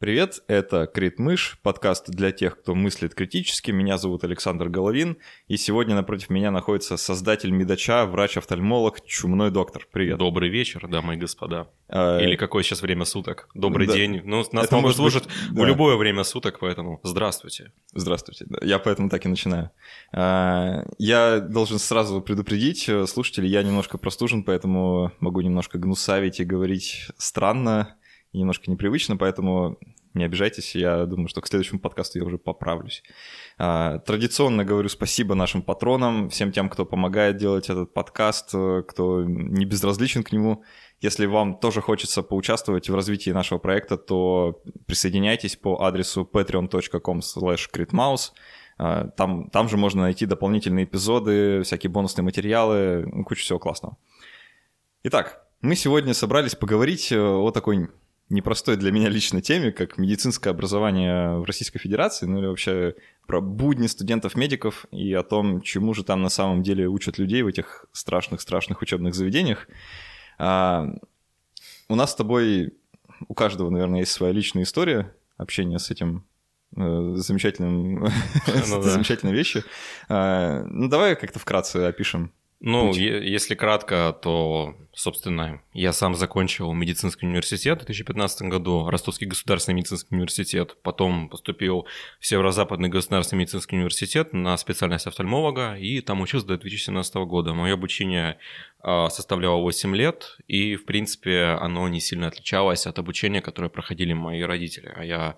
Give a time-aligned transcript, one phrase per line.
[0.00, 3.72] Привет, это Крит Мыш, подкаст для тех, кто мыслит критически.
[3.72, 5.16] Меня зовут Александр Головин,
[5.48, 9.88] и сегодня напротив меня находится создатель Медача, врач-офтальмолог, чумной доктор.
[9.90, 10.18] Привет.
[10.18, 11.66] Добрый вечер, дамы и господа.
[11.88, 12.20] А...
[12.20, 13.48] Или какое сейчас время суток?
[13.54, 13.94] Добрый да.
[13.94, 14.22] день.
[14.22, 15.34] Ну, нас это могут слушать быть...
[15.50, 15.64] в да.
[15.64, 17.72] любое время суток, поэтому здравствуйте.
[17.92, 18.46] Здравствуйте.
[18.62, 19.72] Я поэтому так и начинаю.
[20.12, 26.44] А, я должен сразу предупредить э, слушателей, я немножко простужен, поэтому могу немножко гнусавить и
[26.44, 27.96] говорить странно
[28.32, 29.78] немножко непривычно, поэтому
[30.14, 33.02] не обижайтесь, я думаю, что к следующему подкасту я уже поправлюсь.
[33.58, 39.64] А, традиционно говорю спасибо нашим патронам, всем тем, кто помогает делать этот подкаст, кто не
[39.64, 40.64] безразличен к нему.
[41.00, 47.68] Если вам тоже хочется поучаствовать в развитии нашего проекта, то присоединяйтесь по адресу patreon.com slash
[48.78, 53.96] а, там, там же можно найти дополнительные эпизоды, всякие бонусные материалы, ну, кучу всего классного.
[55.02, 57.88] Итак, мы сегодня собрались поговорить э, о такой
[58.30, 62.94] непростой для меня лично теме, как медицинское образование в Российской Федерации, ну или вообще
[63.26, 67.46] про будни студентов-медиков и о том, чему же там на самом деле учат людей в
[67.46, 69.68] этих страшных-страшных учебных заведениях.
[70.38, 70.86] А,
[71.88, 72.74] у нас с тобой,
[73.28, 76.24] у каждого, наверное, есть своя личная история общения с этим
[76.76, 78.10] э, замечательным, ну,
[78.46, 78.82] да.
[78.82, 79.64] замечательной вещью.
[80.08, 82.32] А, ну, давай как-то вкратце опишем.
[82.60, 89.76] Ну, если кратко, то Собственно, я сам закончил медицинский университет в 2015 году, Ростовский государственный
[89.76, 91.86] медицинский университет, потом поступил
[92.18, 97.54] в Северо-Западный государственный медицинский университет на специальность офтальмолога, и там учился до 2017 года.
[97.54, 98.38] Мое обучение
[98.80, 104.14] а, составляло 8 лет, и, в принципе, оно не сильно отличалось от обучения, которое проходили
[104.14, 104.92] мои родители.
[104.96, 105.36] А я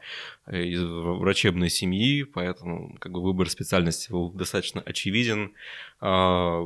[0.51, 5.53] из врачебной семьи, поэтому как бы выбор специальности был достаточно очевиден.
[6.01, 6.61] А,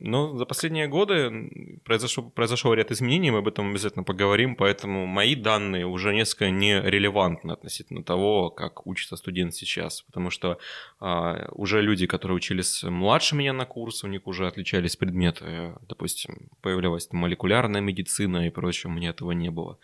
[0.00, 5.06] но за последние годы произошло произошел, произошел ряд изменений, мы об этом обязательно поговорим, поэтому
[5.06, 10.58] мои данные уже несколько нерелевантны относительно того, как учится студент сейчас, потому что
[11.00, 16.48] а, уже люди, которые учились младше меня на курс, у них уже отличались предметы, допустим,
[16.60, 19.78] появлялась молекулярная медицина и прочее, у меня этого не было.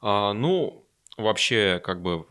[0.00, 0.84] А, ну,
[1.16, 2.26] вообще, как бы,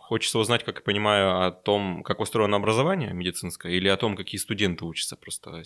[0.00, 4.40] хочется узнать, как я понимаю, о том, как устроено образование медицинское, или о том, какие
[4.40, 5.62] студенты учатся просто.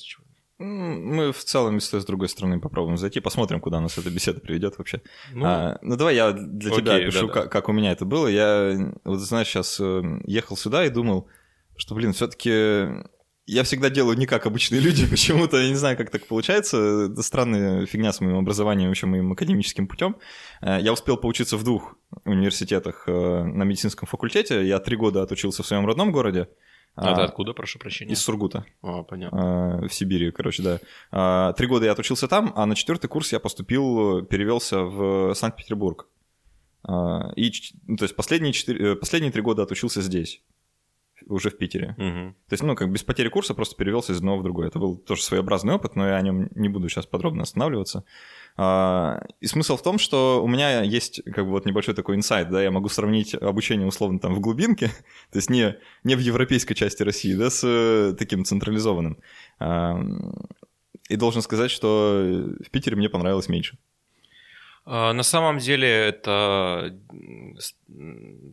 [0.59, 5.03] Мы в целом с другой стороны попробуем зайти, посмотрим, куда нас эта беседа приведет вообще.
[5.33, 8.05] Ну, а, ну давай я для окей, тебя опишу, да, как, как у меня это
[8.05, 8.27] было.
[8.27, 11.29] Я, вот знаешь, сейчас э, ехал сюда и думал,
[11.77, 12.89] что, блин, все-таки
[13.47, 17.09] я всегда делаю не как обычные люди, почему-то, я не знаю, как так получается.
[17.11, 20.17] Это странная фигня с моим образованием, вообще моим академическим путем.
[20.61, 24.67] Э, я успел поучиться в двух университетах э, на медицинском факультете.
[24.67, 26.49] Я три года отучился в своем родном городе.
[26.95, 28.13] А, а ты откуда, прошу прощения?
[28.13, 28.65] Из Сургута.
[28.83, 29.83] А, понятно.
[29.83, 30.81] А, в Сибири, короче, да.
[31.11, 36.09] А, три года я отучился там, а на четвертый курс я поступил, перевелся в Санкт-Петербург.
[36.83, 37.53] А, и,
[37.87, 40.43] ну, то есть последние, четыре, э, последние три года отучился здесь
[41.29, 41.95] уже в Питере.
[41.99, 42.35] Угу.
[42.49, 44.69] То есть, ну, как без потери курса просто перевелся из одного в другое.
[44.69, 48.05] Это был тоже своеобразный опыт, но я о нем не буду сейчас подробно останавливаться.
[48.57, 52.51] А, и смысл в том, что у меня есть как бы вот небольшой такой инсайт,
[52.51, 54.89] да, я могу сравнить обучение условно там в глубинке,
[55.31, 59.19] то есть не, не в европейской части России, да, с э, таким централизованным.
[61.09, 63.79] И должен сказать, что в Питере мне понравилось меньше.
[64.91, 66.97] А, на самом деле это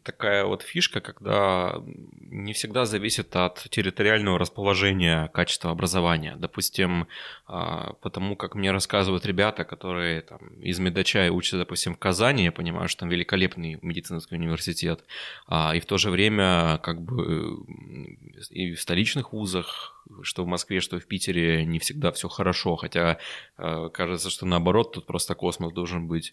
[0.03, 1.81] такая вот фишка, когда
[2.19, 6.35] не всегда зависит от территориального расположения качества образования.
[6.37, 7.07] Допустим,
[7.47, 12.51] а, потому как мне рассказывают ребята, которые там, из Медача учатся, допустим, в Казани, я
[12.51, 15.05] понимаю, что там великолепный медицинский университет,
[15.47, 17.59] а, и в то же время как бы
[18.49, 23.17] и в столичных вузах что в Москве, что в Питере не всегда все хорошо, хотя
[23.57, 26.24] кажется, что наоборот, тут просто космос должен быть.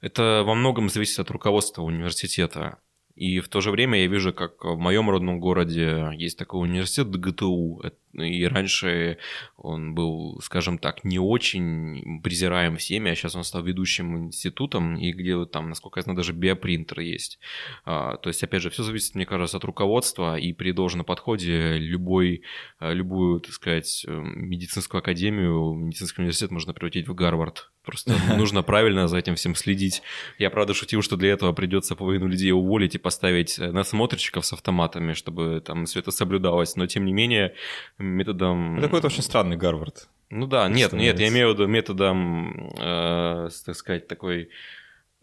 [0.00, 2.78] Это во многом зависит от руководства университета.
[3.14, 7.10] И в то же время я вижу, как в моем родном городе есть такой университет
[7.10, 7.82] ДГТУ.
[8.12, 9.18] И раньше
[9.56, 15.12] он был, скажем так, не очень презираем всеми, а сейчас он стал ведущим институтом, и
[15.12, 17.38] где там, насколько я знаю, даже биопринтер есть.
[17.84, 21.78] А, то есть, опять же, все зависит, мне кажется, от руководства, и при должном подходе
[21.78, 22.42] любой,
[22.80, 27.70] любую, так сказать, медицинскую академию, медицинский университет можно превратить в Гарвард.
[27.84, 30.02] Просто нужно правильно за этим всем следить.
[30.38, 35.14] Я, правда, шутил, что для этого придется половину людей уволить и поставить насмотрщиков с автоматами,
[35.14, 36.76] чтобы там все это соблюдалось.
[36.76, 37.54] Но, тем не менее,
[38.00, 38.76] методом...
[38.78, 40.08] Это какой-то очень странный Гарвард.
[40.30, 44.50] Ну да, нет, нет, я имею в виду методом, э, так сказать, такой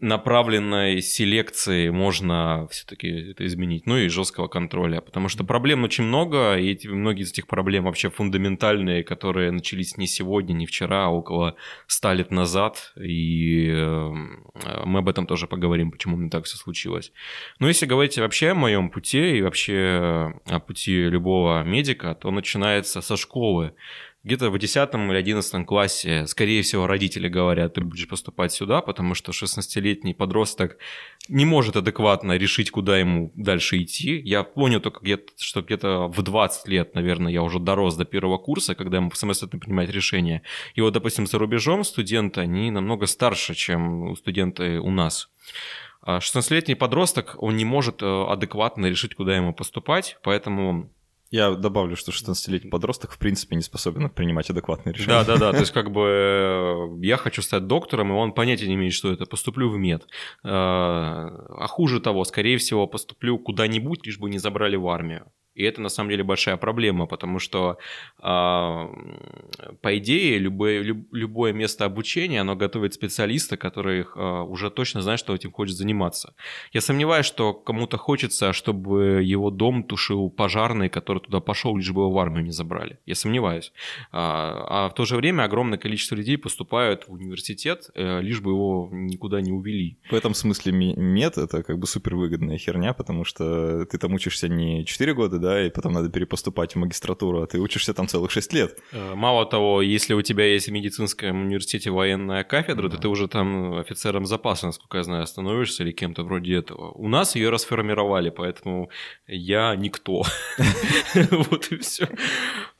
[0.00, 6.56] направленной селекции можно все-таки это изменить, ну и жесткого контроля, потому что проблем очень много,
[6.56, 11.08] и эти, многие из этих проблем вообще фундаментальные, которые начались не сегодня, не вчера, а
[11.08, 11.56] около
[11.88, 14.08] ста лет назад, и э,
[14.84, 17.12] мы об этом тоже поговорим, почему мне так все случилось.
[17.58, 23.00] Но если говорить вообще о моем пути и вообще о пути любого медика, то начинается
[23.00, 23.74] со школы
[24.24, 29.14] где-то в 10 или 11 классе, скорее всего, родители говорят, ты будешь поступать сюда, потому
[29.14, 30.76] что 16-летний подросток
[31.28, 34.20] не может адекватно решить, куда ему дальше идти.
[34.20, 38.38] Я понял только, где что где-то в 20 лет, наверное, я уже дорос до первого
[38.38, 40.42] курса, когда ему самостоятельно принимать решения.
[40.74, 45.28] И вот, допустим, за рубежом студенты, они намного старше, чем студенты у нас.
[46.06, 50.90] 16-летний а подросток, он не может э, адекватно решить, куда ему поступать, поэтому
[51.30, 55.24] я добавлю, что 16-летний подросток в принципе не способен принимать адекватные решения.
[55.24, 55.52] Да, да, да.
[55.52, 59.12] То есть, как бы э, я хочу стать доктором, и он понятия не имеет, что
[59.12, 59.26] это.
[59.26, 60.04] Поступлю в мед.
[60.42, 65.30] Э, а хуже того, скорее всего, поступлю куда-нибудь, лишь бы не забрали в армию.
[65.54, 67.78] И это на самом деле большая проблема, потому что,
[68.18, 75.02] э, по идее, любое, люб, любое место обучения, оно готовит специалиста, который э, уже точно
[75.02, 76.34] знает, что этим хочет заниматься.
[76.72, 82.02] Я сомневаюсь, что кому-то хочется, чтобы его дом тушил пожарный, который туда пошел, лишь бы
[82.02, 82.98] его в армию не забрали.
[83.06, 83.72] Я сомневаюсь.
[84.12, 88.52] А, а в то же время огромное количество людей поступают в университет, э, лишь бы
[88.52, 89.98] его никуда не увели.
[90.10, 94.84] В этом смысле мед— это как бы супервыгодная херня, потому что ты там учишься не
[94.84, 98.30] 4 года, да, да, и потом надо перепоступать в магистратуру, а ты учишься там целых
[98.30, 98.78] 6 лет.
[98.92, 102.96] Э, мало того, если у тебя есть в медицинском университете военная кафедра, да.
[102.96, 106.90] то ты уже там офицером запаса, насколько я знаю, становишься или кем-то вроде этого.
[106.92, 108.90] У нас ее расформировали, поэтому
[109.26, 110.24] я никто.
[111.48, 112.08] Вот и все.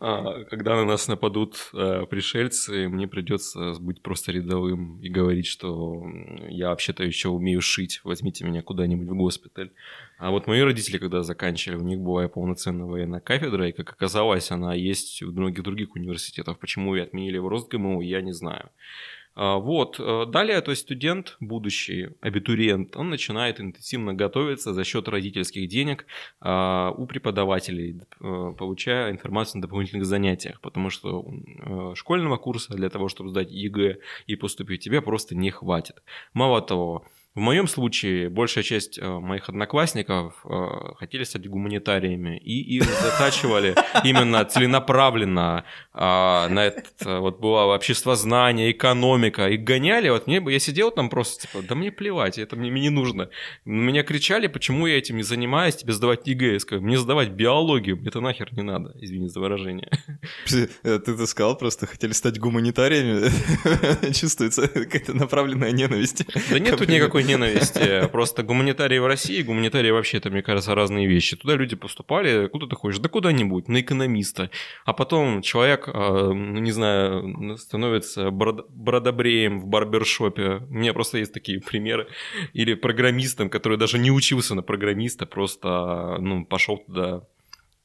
[0.00, 6.04] А, когда на нас нападут э, пришельцы, мне придется быть просто рядовым и говорить, что
[6.48, 9.72] я вообще-то еще умею шить, возьмите меня куда-нибудь в госпиталь.
[10.18, 14.52] А вот мои родители, когда заканчивали, у них была полноценная военная кафедра, и, как оказалось,
[14.52, 16.60] она есть в многих других университетах.
[16.60, 18.70] Почему ее отменили в РосГМУ, я не знаю.
[19.40, 20.00] А, вот.
[20.00, 26.06] Э, далее, то есть студент, будущий абитуриент, он начинает интенсивно готовиться за счет родительских денег
[26.40, 32.88] а, у преподавателей, э, получая информацию на дополнительных занятиях, потому что э, школьного курса для
[32.90, 36.02] того, чтобы сдать ЕГЭ и поступить, тебе просто не хватит.
[36.32, 37.04] Мало того,
[37.36, 40.44] в моем случае большая часть моих одноклассников
[40.96, 45.64] хотели стать гуманитариями, и их затачивали именно целенаправленно
[46.00, 47.18] а, на это.
[47.18, 50.08] Вот было общество знания, экономика, и гоняли.
[50.10, 52.90] Вот мне бы, я сидел там просто, типа, да мне плевать, это мне, мне не
[52.90, 53.30] нужно.
[53.64, 56.52] Меня кричали, почему я этим не занимаюсь, тебе сдавать ЕГЭ.
[56.52, 59.90] Я сказал, мне сдавать биологию, мне это нахер не надо, извини за выражение.
[60.84, 66.24] Э, ты, ты сказал, просто хотели стать гуманитариями, чувствуется какая-то направленная ненависть.
[66.50, 68.06] Да нет тут никакой ненависти.
[68.12, 71.36] Просто гуманитарии в России, гуманитарии вообще, это, мне кажется, разные вещи.
[71.36, 73.00] Туда люди поступали, куда ты хочешь?
[73.00, 74.50] Да куда-нибудь, на экономиста.
[74.84, 80.62] А потом человек, а, ну, не знаю, становится бродобреем в барбершопе.
[80.68, 82.08] У меня просто есть такие примеры.
[82.52, 87.22] Или программистом, который даже не учился на программиста, просто ну, пошел туда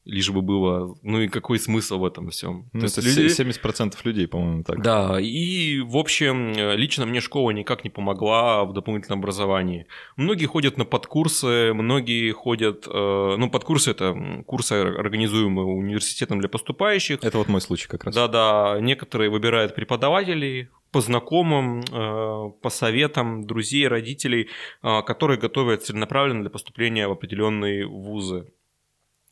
[0.06, 2.70] лишь бы было, ну и какой смысл в этом всем?
[2.74, 3.58] Ну, То это есть люди...
[3.60, 4.82] 70% людей, по-моему, так.
[4.82, 9.88] Да, и в общем, лично мне школа никак не помогла в дополнительном образовании.
[10.18, 17.24] Многие ходят на подкурсы, многие ходят, э, ну подкурсы это курсы, организуемые университетом для поступающих.
[17.24, 18.16] Это вот мой случай как раз.
[18.16, 24.50] Да-да, некоторые выбирают преподавателей, по знакомым, э, по советам друзей, родителей,
[24.84, 28.54] э, которые готовят целенаправленно для поступления в определенные вузы.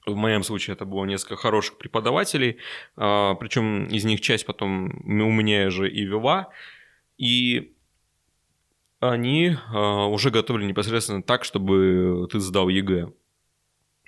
[0.06, 2.58] В моем случае это было несколько хороших преподавателей,
[2.96, 6.50] а, причем из них часть потом у меня же и вела.
[7.18, 7.76] И
[9.00, 13.12] они а, уже готовили непосредственно так, чтобы ты сдал ЕГЭ.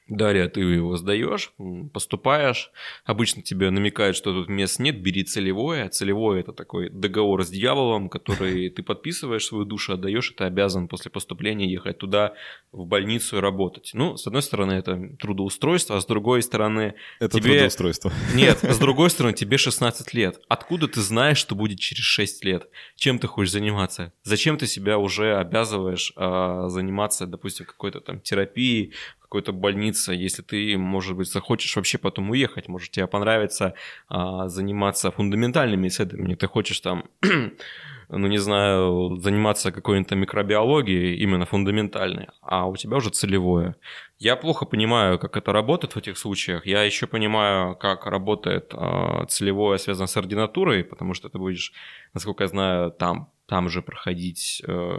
[0.07, 1.53] Дарья, ты его сдаешь,
[1.93, 2.72] поступаешь.
[3.05, 5.88] Обычно тебе намекают, что тут мест нет, бери целевое.
[5.89, 10.88] Целевое это такой договор с дьяволом, который ты подписываешь свою душу, отдаешь, и ты обязан
[10.88, 12.33] после поступления ехать туда,
[12.72, 13.91] в больницу и работать.
[13.93, 16.95] Ну, с одной стороны, это трудоустройство, а с другой стороны...
[17.19, 17.51] Это тебе...
[17.51, 18.12] трудоустройство.
[18.36, 20.41] Нет, с другой стороны, тебе 16 лет.
[20.50, 22.67] Откуда ты знаешь, что будет через 6 лет?
[22.98, 24.12] Чем ты хочешь заниматься?
[24.24, 28.93] Зачем ты себя уже обязываешь а, заниматься, допустим, какой-то там терапией,
[29.33, 29.51] какой-то
[29.93, 33.73] больнице, если ты, может быть, захочешь вообще потом уехать, может, тебе понравится
[34.09, 37.03] а, заниматься фундаментальными исследованиями, ты хочешь там,
[38.09, 43.75] ну, не знаю, заниматься какой-нибудь микробиологией, именно фундаментальной, а у тебя уже целевое.
[44.19, 46.65] Я плохо понимаю, как это работает в этих случаях.
[46.65, 51.73] Я еще понимаю, как работает э, целевое, связано с ординатурой, потому что ты будешь,
[52.13, 54.98] насколько я знаю, там там же проходить э,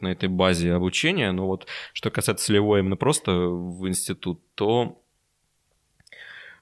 [0.00, 1.32] на этой базе обучения.
[1.32, 5.02] Но вот что касается целевой именно просто в институт, то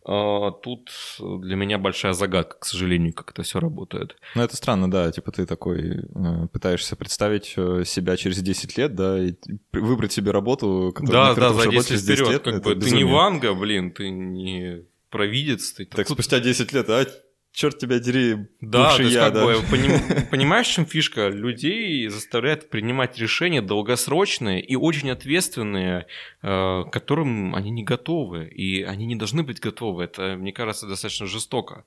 [0.08, 4.16] э, тут для меня большая загадка, к сожалению, как это все работает.
[4.34, 8.94] Ну, это странно, да, типа ты такой э, пытаешься представить э, себя через 10 лет,
[8.94, 9.34] да, и
[9.74, 13.04] выбрать себе работу, которая Да, да, за 10 лет вперед, лет, как бы, ты не
[13.04, 15.72] Ванга, блин, ты не провидец.
[15.72, 16.16] Ты так тут...
[16.16, 17.04] спустя 10 лет, а
[17.52, 19.44] черт тебя дери, да, то есть, я, как да.
[19.44, 21.28] Бы, поним, понимаешь, в чем фишка?
[21.28, 26.06] Людей заставляют принимать решения долгосрочные и очень ответственные,
[26.42, 30.04] э, к которым они не готовы, и они не должны быть готовы.
[30.04, 31.84] Это, мне кажется, достаточно жестоко.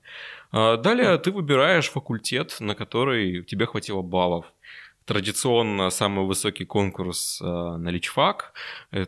[0.52, 4.46] Э, далее ты выбираешь факультет, на который тебе хватило баллов
[5.04, 8.52] традиционно самый высокий конкурс э, на личфак,
[8.90, 9.04] э,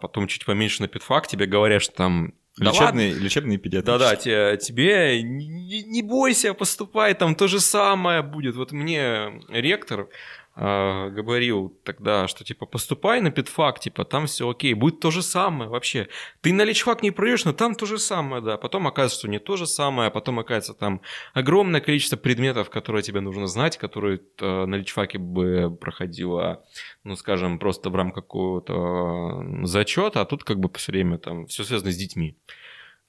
[0.00, 3.24] потом чуть поменьше на педфак, тебе говорят, что там да лечебный, ладно?
[3.24, 3.98] лечебный педиатрический.
[3.98, 8.54] Да-да, тебе, тебе не, не бойся, поступай, там то же самое будет.
[8.54, 10.08] Вот мне ректор
[10.56, 15.22] э, говорил тогда, что типа поступай на педфак, типа там все окей, будет то же
[15.22, 16.08] самое вообще.
[16.40, 18.56] Ты на личфак не пройдешь, но там то же самое, да.
[18.56, 21.00] Потом оказывается, что не то же самое, а потом оказывается там
[21.32, 26.64] огромное количество предметов, которые тебе нужно знать, которые э, на личфаке бы проходило
[27.04, 31.62] ну, скажем, просто в рамках какого-то зачета, а тут как бы все время там все
[31.62, 32.38] связано с детьми.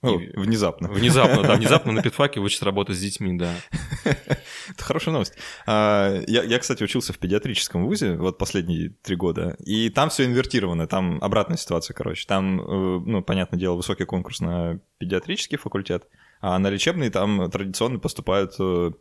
[0.04, 0.38] И...
[0.38, 0.88] внезапно.
[0.90, 3.54] Внезапно, да, внезапно на педфаке учат работать с детьми, да.
[4.04, 5.34] Это хорошая новость.
[5.66, 10.26] А, я, я, кстати, учился в педиатрическом вузе вот последние три года, и там все
[10.26, 12.28] инвертировано, там обратная ситуация, короче.
[12.28, 16.08] Там, э, ну, понятное дело, высокий конкурс на педиатрический факультет,
[16.42, 18.92] а на лечебный там традиционно поступают э,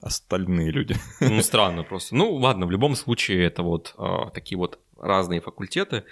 [0.00, 0.96] остальные люди.
[1.20, 2.14] Ну, странно просто.
[2.14, 6.04] Ну, ладно, в любом случае это вот э, такие вот разные факультеты.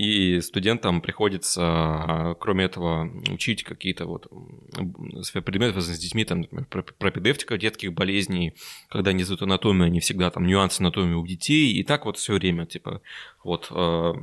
[0.00, 4.28] И студентам приходится, кроме этого, учить какие-то вот
[5.44, 6.66] предметы, связанные с детьми, там, например,
[6.98, 8.54] пропедевтика детских болезней,
[8.88, 12.32] когда они сдают анатомию, они всегда там нюансы анатомии у детей, и так вот все
[12.32, 13.02] время, типа,
[13.44, 14.14] вот а,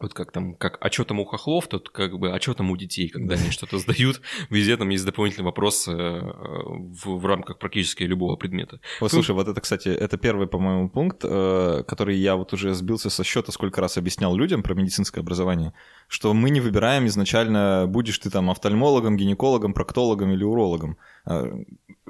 [0.00, 2.70] вот как там, как, а что там у хохлов, тут как бы, а что там
[2.70, 4.20] у детей, когда они что-то сдают,
[4.50, 8.80] везде там есть дополнительный вопрос э, в, в рамках практически любого предмета.
[9.00, 13.08] Вот, слушай, вот это, кстати, это первый, по-моему, пункт, э, который я вот уже сбился
[13.08, 15.72] со счета, сколько раз объяснял людям про медицинское образование,
[16.08, 20.98] что мы не выбираем изначально, будешь ты там офтальмологом, гинекологом, проктологом или урологом.
[21.24, 21.52] Э,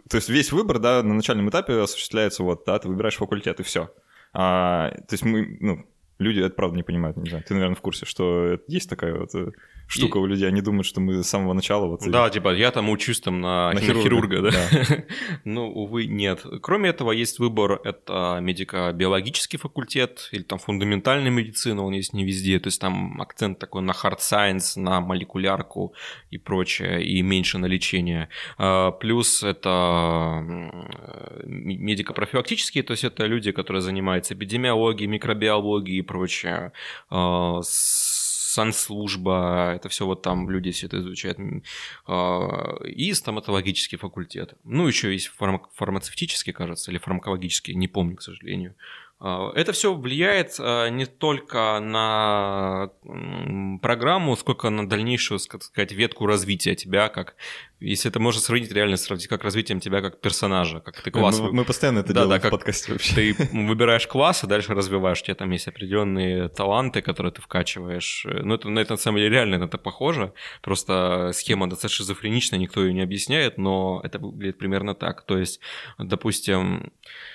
[0.09, 3.63] то есть весь выбор, да, на начальном этапе осуществляется вот, да, ты выбираешь факультет и
[3.63, 3.91] все.
[4.33, 5.87] А, то есть мы, ну,
[6.19, 7.45] Люди это правда не понимают, не знаю.
[7.47, 9.51] Ты, наверное, в курсе, что есть такая вот э,
[9.87, 10.23] штука и...
[10.23, 12.01] у людей, они думают, что мы с самого начала вот...
[12.07, 14.51] Да, типа, я там учусь там на, на хирурга, хирурга да?
[14.51, 15.05] да.
[15.45, 16.45] ну, увы, нет.
[16.63, 22.59] Кроме этого, есть выбор, это медико-биологический факультет или там фундаментальная медицина, он есть не везде,
[22.61, 25.95] то есть там акцент такой на hard science, на молекулярку
[26.31, 28.29] и прочее, и меньше на лечение.
[28.57, 30.43] А, плюс это
[31.45, 36.73] медико-профилактические, то есть это люди, которые занимаются эпидемиологией, микробиологией прочее,
[37.11, 41.39] а, санслужба, это все вот там люди все это изучают,
[42.07, 44.55] а, и стоматологический факультет.
[44.63, 48.77] Ну, еще есть фарма- фармацевтический, кажется, или фармакологический, не помню, к сожалению.
[49.27, 52.91] А, это все влияет а, не только на
[53.81, 57.35] программу, сколько на дальнейшую, так сказать, ветку развития тебя, как
[57.81, 61.41] если это можно сравнить, реально сравнить, как развитием тебя как персонажа, как ты класс.
[61.41, 63.15] Мы, мы постоянно это да, делаем да, как в подкасте вообще.
[63.15, 65.23] Ты выбираешь класс, и дальше развиваешь.
[65.23, 68.27] У тебя там есть определенные таланты, которые ты вкачиваешь.
[68.27, 70.35] Ну, это, на это на самом деле реально это похоже.
[70.61, 75.23] Просто схема достаточно шизофреничная, никто ее не объясняет, но это выглядит примерно так.
[75.23, 75.61] То есть,
[75.99, 77.34] допустим, Э,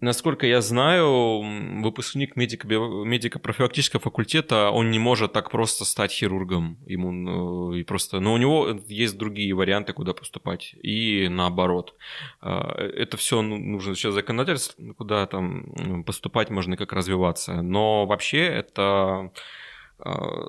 [0.00, 1.42] насколько я знаю,
[1.82, 6.78] выпускник медико-профилактического факультета, он не может так просто стать хирургом.
[6.86, 10.74] Ему и просто, но у него есть другие варианты, куда поступать.
[10.82, 11.94] И наоборот.
[12.42, 12.58] Э,
[12.96, 17.62] это все ну, нужно сейчас законодательство, куда там поступать можно и как развиваться.
[17.62, 19.32] Но вообще это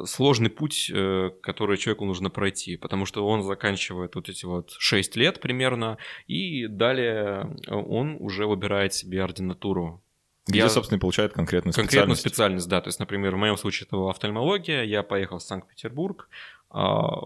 [0.06, 5.16] сложный путь, э, который человеку нужно пройти, потому что он заканчивает вот эти вот 6
[5.16, 10.02] лет примерно, и далее он уже выбирает себе ординатуру.
[10.48, 11.92] Где, я, собственно, получает конкретную специальность.
[11.92, 12.82] Конкретную специальность, да.
[12.82, 16.30] То есть, например, в моем случае это была офтальмология, я поехал в Санкт-Петербург
[16.70, 17.20] а,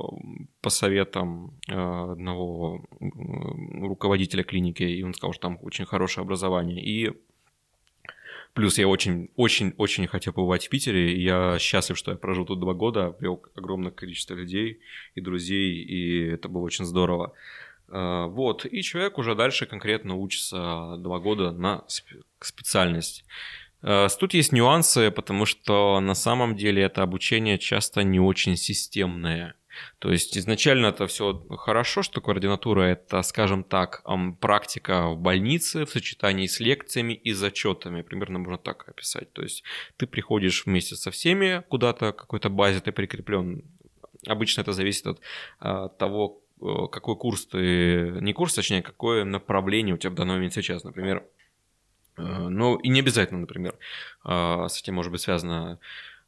[0.62, 6.84] по советам а, одного руководителя клиники, и он сказал, что там очень хорошее образование.
[6.84, 7.12] И
[8.54, 12.74] Плюс я очень-очень-очень хотел побывать в Питере, и я счастлив, что я прожил тут два
[12.74, 14.82] года, привел огромное количество людей
[15.16, 17.34] и друзей, и это было очень здорово.
[17.88, 21.86] А, вот, и человек уже дальше конкретно учится два года на
[22.40, 23.24] специальность.
[23.82, 29.56] А, тут есть нюансы, потому что на самом деле это обучение часто не очень системное.
[30.00, 34.04] То есть изначально это все хорошо, что координатура это, скажем так,
[34.40, 38.02] практика в больнице в сочетании с лекциями и зачетами.
[38.02, 39.32] Примерно можно так описать.
[39.34, 39.64] То есть
[39.98, 43.64] ты приходишь вместе со всеми куда-то, какой-то базе ты прикреплен.
[44.28, 45.22] Обычно это зависит от
[45.60, 50.36] а, того, э, какой курс ты, не курс, точнее, какое направление у тебя в данный
[50.36, 50.84] момент сейчас.
[50.84, 51.26] Например,
[52.18, 53.76] э, ну и не обязательно, например,
[54.24, 55.80] а, с этим может быть связано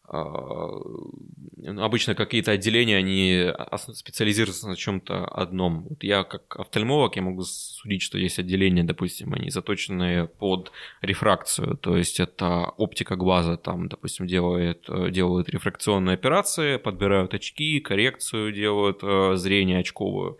[0.05, 3.47] обычно какие-то отделения, они
[3.93, 5.87] специализируются на чем-то одном.
[5.89, 11.77] Вот я как офтальмолог, я могу судить, что есть отделения, допустим, они заточенные под рефракцию,
[11.77, 18.99] то есть это оптика глаза, там, допустим, делают, делают рефракционные операции, подбирают очки, коррекцию делают,
[19.03, 20.37] э, зрение очковую.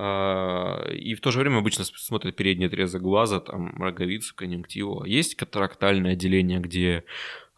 [0.00, 5.04] А, и в то же время обычно смотрят передний отрезок глаза, там, роговицу, конъюнктиву.
[5.04, 7.02] Есть катарактальное отделение, где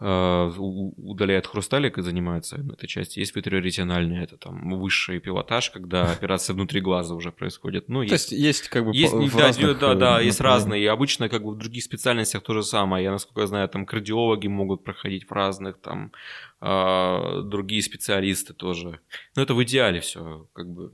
[0.01, 3.21] удаляет хрусталик и занимается этой частью.
[3.21, 7.89] Есть витриоретинальный, это там высший пилотаж, когда операция внутри глаза уже происходит.
[7.89, 10.83] Ну, есть, То есть есть как бы есть, да, разных, да, да, э, есть разные.
[10.83, 13.05] И обычно как бы в других специальностях то же самое.
[13.05, 16.13] Я, насколько я знаю, там кардиологи могут проходить в разных, там
[16.63, 19.01] э, другие специалисты тоже.
[19.37, 20.93] Но это в идеале все как бы.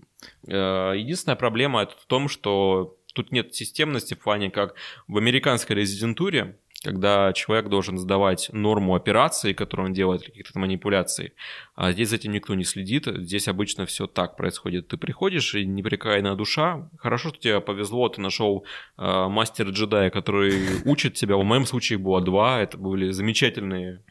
[0.48, 4.75] Э, единственная проблема это в том, что тут нет системности в плане как
[5.08, 11.33] в американской резидентуре, когда человек должен сдавать норму операции, которую он делает, каких-то манипуляций.
[11.75, 13.07] А здесь за этим никто не следит.
[13.07, 14.87] Здесь обычно все так происходит.
[14.87, 16.88] Ты приходишь, и непрекаянная душа.
[16.97, 18.64] Хорошо, что тебе повезло, ты нашел
[18.99, 21.37] э, мастера-джедая, который учит тебя.
[21.37, 22.61] В моем случае было два.
[22.61, 24.05] Это были замечательные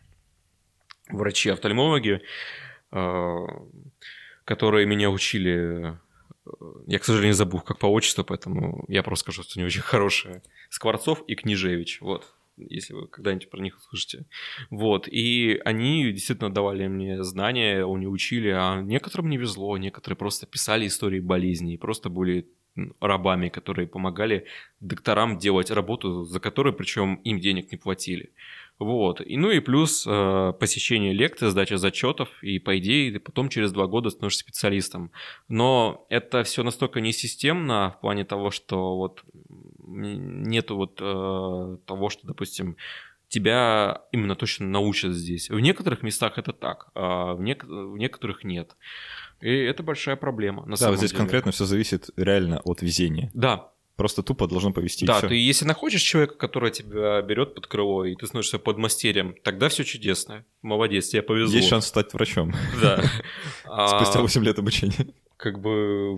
[1.08, 2.20] врачи-офтальмологи,
[2.92, 3.46] э,
[4.44, 5.98] которые меня учили
[6.86, 10.44] я, к сожалению, забыл, как по отчеству, поэтому я просто скажу, что они очень хорошие.
[10.70, 14.26] Скворцов и Книжевич, вот если вы когда-нибудь про них услышите.
[14.70, 20.46] Вот, и они действительно давали мне знания, они учили, а некоторым не везло, некоторые просто
[20.46, 22.48] писали истории болезней, просто были
[23.00, 24.46] рабами, которые помогали
[24.80, 28.32] докторам делать работу, за которую, причем им денег не платили.
[28.78, 29.22] Вот.
[29.22, 33.72] И, ну и плюс э, посещение лекций, сдача зачетов, и по идее ты потом через
[33.72, 35.12] два года становишься специалистом.
[35.48, 39.24] Но это все настолько несистемно в плане того, что вот
[39.88, 42.78] нету вот э, того, что, допустим,
[43.28, 45.50] тебя именно точно научат здесь.
[45.50, 48.76] В некоторых местах это так, а в, нек- в некоторых нет.
[49.42, 50.64] И это большая проблема.
[50.66, 51.20] На да, самом вот здесь деле.
[51.20, 53.32] конкретно все зависит реально от везения.
[53.34, 55.06] Да, Просто тупо должно повести.
[55.06, 59.70] Да, ты если находишь человека, который тебя берет под крыло, и ты становишься подмастерьем, тогда
[59.70, 60.44] все чудесно.
[60.62, 61.56] Молодец, тебе повезло.
[61.56, 62.54] Есть шанс стать врачом.
[62.82, 63.02] Да.
[63.88, 65.08] Спустя 8 лет обучения.
[65.38, 66.18] Как бы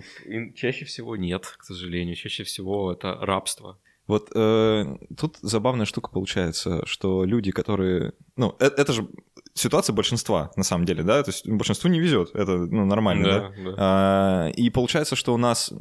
[0.54, 2.14] чаще всего нет, к сожалению.
[2.14, 3.78] Чаще всего это рабство.
[4.08, 8.14] Вот э, тут забавная штука получается, что люди, которые...
[8.36, 9.06] Ну, это, это же
[9.52, 11.22] ситуация большинства, на самом деле, да?
[11.22, 13.40] То есть большинству не везет, это ну, нормально, да?
[13.40, 13.70] да?
[13.70, 13.74] да.
[13.76, 15.74] А, и получается, что у нас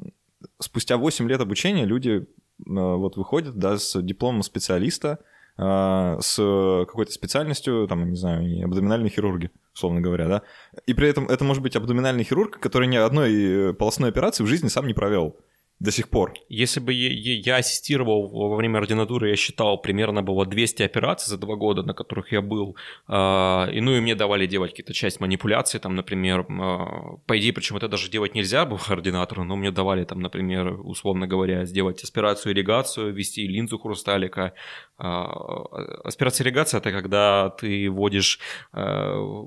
[0.60, 2.24] спустя 8 лет обучения люди э,
[2.66, 5.20] вот выходят, да, с дипломом специалиста,
[5.58, 6.36] э, с
[6.86, 10.42] какой-то специальностью, там, не знаю, абдоминальной хирурги, условно говоря, да.
[10.88, 14.68] И при этом это может быть абдоминальный хирург, который ни одной полостной операции в жизни
[14.68, 15.38] сам не провел
[15.80, 16.34] до сих пор.
[16.50, 21.38] Если бы я, я ассистировал во время ординатуры, я считал, примерно было 200 операций за
[21.38, 22.76] два года, на которых я был,
[23.08, 23.14] э,
[23.74, 27.78] и ну и мне давали делать какие-то часть манипуляций, там, например, э, по идее, причем
[27.78, 32.54] это даже делать нельзя было ординатору, но мне давали там, например, условно говоря, сделать аспирацию,
[32.54, 34.54] ирригацию, ввести линзу хрусталика.
[35.00, 35.26] Э,
[36.04, 38.40] аспирация, ирригация– это когда ты вводишь,
[38.74, 39.46] э,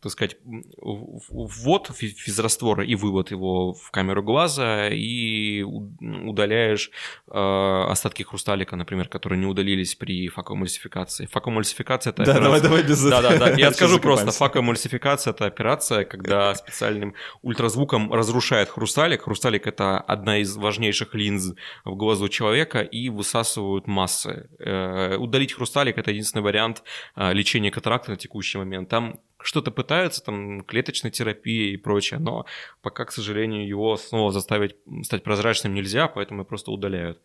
[0.00, 0.36] так сказать,
[0.78, 6.90] ввод физраствора и вывод его в камеру глаза, и удаляешь
[7.28, 11.26] э, остатки хрусталика, например, которые не удалились при факоэмульсификации.
[11.26, 12.44] Факоэмульсификация это да, операция...
[12.44, 13.50] давай, давай без Да, да, да.
[13.56, 14.30] Я скажу просто.
[14.30, 19.22] Факоэмульсификация это операция, когда специальным ультразвуком разрушает хрусталик.
[19.22, 24.48] Хрусталик это одна из важнейших линз в глазу человека и высасывают массы.
[24.76, 26.82] Э, удалить хрусталик это единственный вариант
[27.16, 28.88] э, лечения катаракты на текущий момент.
[28.88, 32.46] Там что-то пытаются, там, клеточная терапия и прочее, но
[32.82, 37.20] пока, к сожалению, его снова заставить стать прозрачным нельзя, поэтому просто удаляют.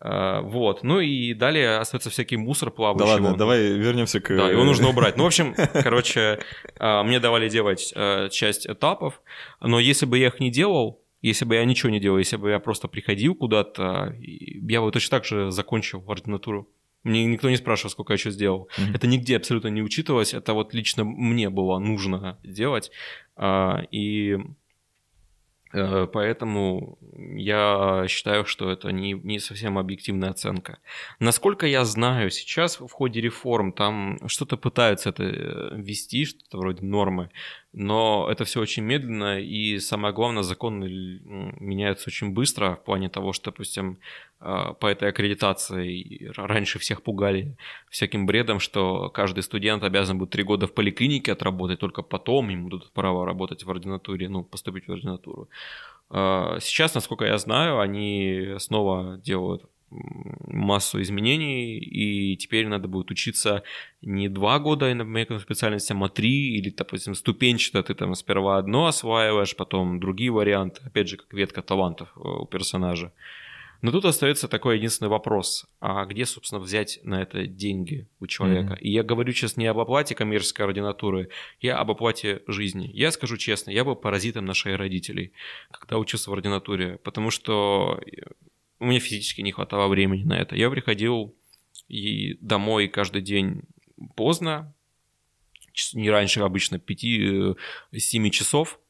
[0.00, 0.82] А, вот.
[0.82, 3.06] Ну и далее остается всякий мусор плавающий.
[3.06, 4.36] Да ладно, давай вернемся к...
[4.36, 5.16] Да, его нужно убрать.
[5.16, 6.40] Ну, в общем, короче,
[6.78, 7.92] мне давали делать
[8.30, 9.20] часть этапов,
[9.60, 12.50] но если бы я их не делал, если бы я ничего не делал, если бы
[12.50, 16.68] я просто приходил куда-то, я бы точно так же закончил ординатуру.
[17.04, 18.68] Мне никто не спрашивал, сколько я еще сделал.
[18.78, 18.94] Mm-hmm.
[18.94, 20.32] Это нигде абсолютно не учитывалось.
[20.32, 22.90] Это вот лично мне было нужно делать.
[23.36, 24.38] А, и
[25.74, 26.98] э, Поэтому
[27.36, 30.78] я считаю, что это не, не совсем объективная оценка.
[31.18, 36.86] Насколько я знаю, сейчас в ходе реформ там что-то пытаются это э, ввести, что-то вроде
[36.86, 37.30] нормы.
[37.74, 41.20] но это все очень медленно, и самое главное, законы
[41.60, 43.98] меняются очень быстро в плане того, что, допустим,
[44.80, 47.56] по этой аккредитации раньше всех пугали
[47.88, 52.68] всяким бредом, что каждый студент обязан будет три года в поликлинике отработать, только потом ему
[52.68, 55.48] дадут право работать в ординатуре, ну, поступить в ординатуру.
[56.10, 59.64] А, сейчас, насколько я знаю, они снова делают
[60.46, 63.62] массу изменений, и теперь надо будет учиться
[64.02, 68.86] не два года на некоторым специальностям, а три, или, допустим, ступенчато ты там сперва одно
[68.86, 73.12] осваиваешь, потом другие варианты, опять же, как ветка талантов э, у персонажа.
[73.84, 78.72] Но тут остается такой единственный вопрос, а где, собственно, взять на это деньги у человека?
[78.72, 78.80] Mm-hmm.
[78.80, 81.28] И я говорю сейчас не об оплате коммерческой ординатуры,
[81.60, 82.90] я об оплате жизни.
[82.94, 85.34] Я скажу честно, я был паразитом на шее родителей,
[85.70, 88.00] когда учился в ординатуре, потому что
[88.78, 90.56] у меня физически не хватало времени на это.
[90.56, 91.34] Я приходил
[91.86, 93.64] и домой каждый день
[94.16, 94.74] поздно,
[95.92, 97.54] не раньше обычно 5-7
[97.92, 98.80] э, часов,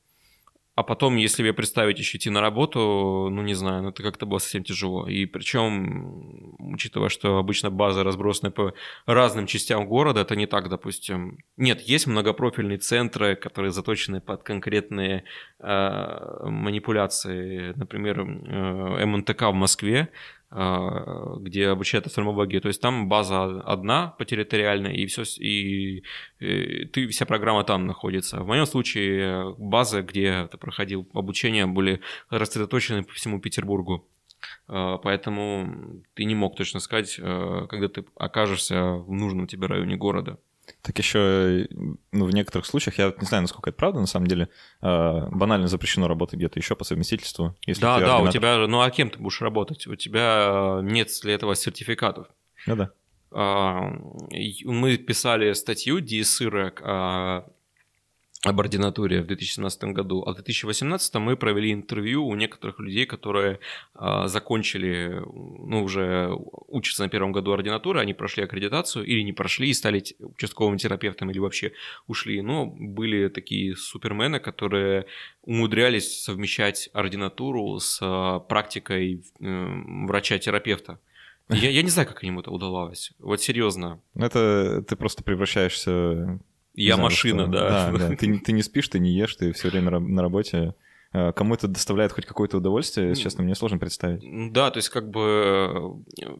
[0.76, 4.26] а потом, если мне представить еще идти на работу, ну, не знаю, ну, это как-то
[4.26, 5.06] было совсем тяжело.
[5.06, 8.74] И причем, учитывая, что обычно базы разбросаны по
[9.06, 11.38] разным частям города, это не так, допустим.
[11.56, 15.24] Нет, есть многопрофильные центры, которые заточены под конкретные
[15.60, 17.72] э, манипуляции.
[17.76, 20.08] Например, э, МНТК в Москве,
[20.54, 22.60] где обучают офтальмологии.
[22.60, 26.04] То есть там база одна по территориальной, и все, и,
[26.38, 28.40] и ты, вся программа там находится.
[28.40, 34.06] В моем случае базы, где ты проходил обучение, были рассредоточены по всему Петербургу.
[34.68, 39.96] А, поэтому ты не мог точно сказать, а, когда ты окажешься в нужном тебе районе
[39.96, 40.38] города.
[40.84, 41.66] Так еще
[42.12, 44.50] ну, в некоторых случаях, я не знаю, насколько это правда, на самом деле,
[44.82, 47.56] э, банально запрещено работать где-то еще по совместительству.
[47.66, 48.28] Если да, да, ординатор...
[48.28, 49.86] у тебя, ну а кем ты будешь работать?
[49.86, 52.26] У тебя нет для этого сертификатов.
[52.66, 52.90] Ну да.
[53.32, 56.82] Мы писали статью Диесырок
[58.44, 63.58] об ординатуре в 2017 году, а в 2018 мы провели интервью у некоторых людей, которые
[63.94, 66.30] э, закончили, ну, уже
[66.68, 71.30] учатся на первом году ординатуры, они прошли аккредитацию или не прошли и стали участковым терапевтом
[71.30, 71.72] или вообще
[72.06, 72.42] ушли.
[72.42, 75.06] Но были такие супермены, которые
[75.42, 79.66] умудрялись совмещать ординатуру с э, практикой э,
[80.06, 80.98] врача-терапевта.
[81.48, 83.12] Я, я не знаю, как им это удавалось.
[83.18, 84.00] Вот серьезно.
[84.14, 86.40] Это ты просто превращаешься
[86.74, 87.52] я машина, что...
[87.52, 87.92] да.
[87.92, 88.16] Да, да.
[88.16, 90.74] Ты, ты не спишь, ты не ешь, ты все время на работе.
[91.14, 94.52] Э, кому это доставляет хоть какое-то удовольствие, честно, мне сложно представить.
[94.52, 95.78] Да, то есть как бы э,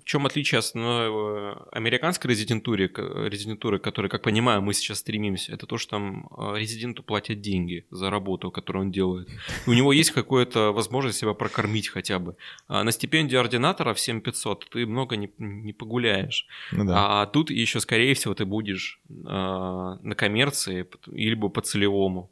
[0.01, 2.91] в чем отличие основной э, американской резидентуры,
[3.29, 8.11] резидентуры, которой, как понимаю, мы сейчас стремимся, это то, что там резиденту платят деньги за
[8.11, 9.29] работу, которую он делает.
[9.69, 12.37] у него есть какая-то возможность себя прокормить хотя бы.
[12.67, 16.49] А на стипендию ординатора в 7500 ты много не, не погуляешь.
[16.73, 17.23] Ну, да.
[17.23, 22.31] А тут еще, скорее всего, ты будешь э, на коммерции, либо по целевому.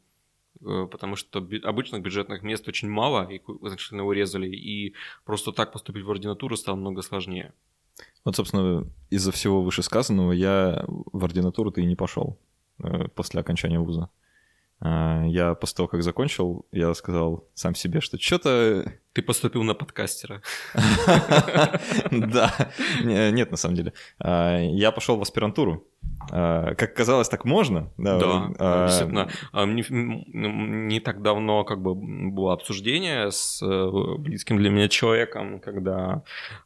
[0.65, 4.95] Э, потому что обычных бюджетных мест очень мало, и значительно урезали, и
[5.25, 7.53] просто так поступить в ординатуру стало много сложнее.
[8.25, 12.39] Вот, собственно, из-за всего вышесказанного я в ординатуру-то и не пошел
[12.83, 14.11] э, после окончания вуза.
[14.85, 18.93] А, я после того, как закончил, я сказал сам себе, что что-то...
[19.13, 20.43] Ты поступил на подкастера.
[22.11, 22.53] Да.
[23.03, 23.93] Нет, на самом деле.
[24.19, 25.87] А, я пошел в аспирантуру.
[26.31, 27.91] А, как казалось, так можно.
[27.99, 29.29] Да, да а, действительно.
[29.53, 35.61] А, не, не так давно как бы было обсуждение с э, близким для меня человеком,
[35.61, 36.23] когда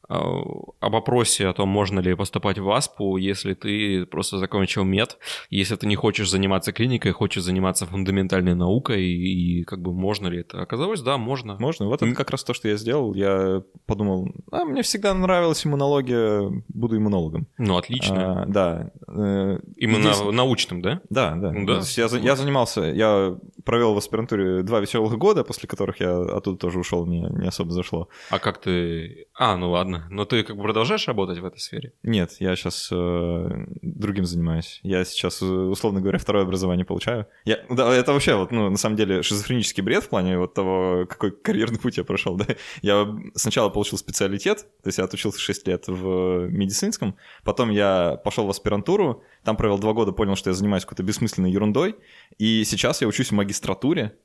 [0.09, 5.19] о вопросе о том, можно ли поступать в АСПУ, если ты просто закончил мед,
[5.51, 10.29] если ты не хочешь заниматься клиникой, хочешь заниматься фундаментальной наукой, и, и как бы можно
[10.29, 10.63] ли это?
[10.63, 11.57] Оказалось, да, можно.
[11.59, 11.87] Можно.
[11.87, 13.15] Вот это как раз то, что я сделал.
[13.15, 17.49] Я подумал, а, мне всегда нравилась иммунология, буду иммунологом.
[17.59, 18.43] Ну, отлично.
[18.43, 18.91] А, да.
[19.27, 20.33] Э, Именно Здесь...
[20.33, 21.01] научным, да?
[21.11, 21.53] Да, да.
[21.53, 21.81] Ну, да.
[21.97, 26.79] Я, я занимался, я провел в аспирантуре два веселых года, после которых я оттуда тоже
[26.79, 28.09] ушел, мне не особо зашло.
[28.31, 29.27] А как ты...
[29.35, 30.07] А, ну ладно.
[30.11, 31.93] Но ты как бы продолжаешь работать в этой сфере?
[32.03, 33.49] Нет, я сейчас э,
[33.83, 34.81] другим занимаюсь.
[34.83, 37.27] Я сейчас, условно говоря, второе образование получаю.
[37.45, 41.07] Я, да, это вообще вот, ну, на самом деле, шизофренический бред в плане вот того,
[41.09, 42.47] какой карьерный путь я прошел, да.
[42.83, 48.47] Я сначала получил специалитет, то есть я отучился 6 лет в медицинском, потом я пошел
[48.47, 51.97] в аспирантуру, там провел два года, понял, что я занимаюсь какой-то бессмысленной ерундой,
[52.39, 54.17] и сейчас я учусь в магистратуре,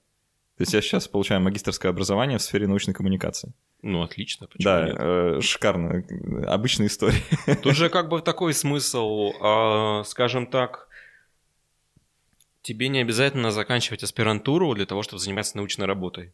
[0.58, 3.54] то есть я сейчас получаю магистрское образование в сфере научной коммуникации.
[3.82, 4.48] Ну, отлично.
[4.48, 4.96] Почему да, нет?
[5.00, 6.04] Э, шикарно.
[6.48, 7.18] Обычная история.
[7.64, 10.88] Тут же как бы такой смысл, э, скажем так,
[12.62, 16.34] тебе не обязательно заканчивать аспирантуру для того, чтобы заниматься научной работой.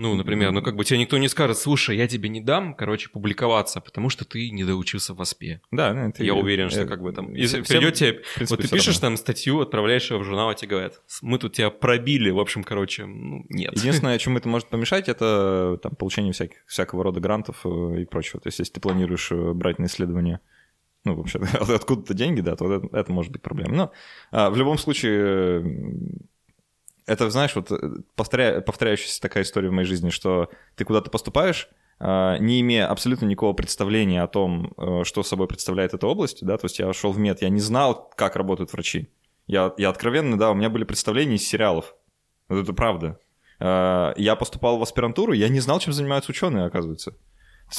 [0.00, 3.10] Ну, например, ну как бы тебе никто не скажет, слушай, я тебе не дам, короче,
[3.10, 5.60] публиковаться, потому что ты не доучился в ОСПе.
[5.70, 7.34] Да, ну, это Я уверен, что как бы там...
[7.34, 8.22] Если придет тебе...
[8.34, 9.08] принципе, Вот ты пишешь равно.
[9.08, 12.64] там статью, отправляешь ее в журнал, а тебе говорят, мы тут тебя пробили, в общем,
[12.64, 13.76] короче, ну, нет.
[13.76, 18.40] Единственное, чему это может помешать, это там, получение всяких, всякого рода грантов э, и прочего.
[18.40, 20.40] То есть, если ты планируешь э, брать на исследование,
[21.04, 23.76] ну, вообще, откуда-то деньги, да, то это, это может быть проблемой.
[23.76, 23.92] Но
[24.30, 25.62] а, в любом случае,
[27.10, 27.76] это, знаешь, вот э,
[28.16, 31.68] повторя- повторяющаяся такая история в моей жизни, что ты куда-то поступаешь,
[31.98, 36.56] а, не имея абсолютно никакого представления о том, э, что собой представляет эта область, да,
[36.56, 39.10] то есть я шел в мед, я не знал, как работают врачи.
[39.46, 41.94] Я, я откровенно, да, у меня были представления из сериалов.
[42.48, 43.18] Вот это правда.
[43.58, 47.16] Э, Я поступал в аспирантуру, я не знал, чем занимаются ученые, оказывается.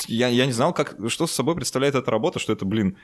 [0.08, 2.98] Я, я не знал, как, что собой представляет эта работа, что это, блин,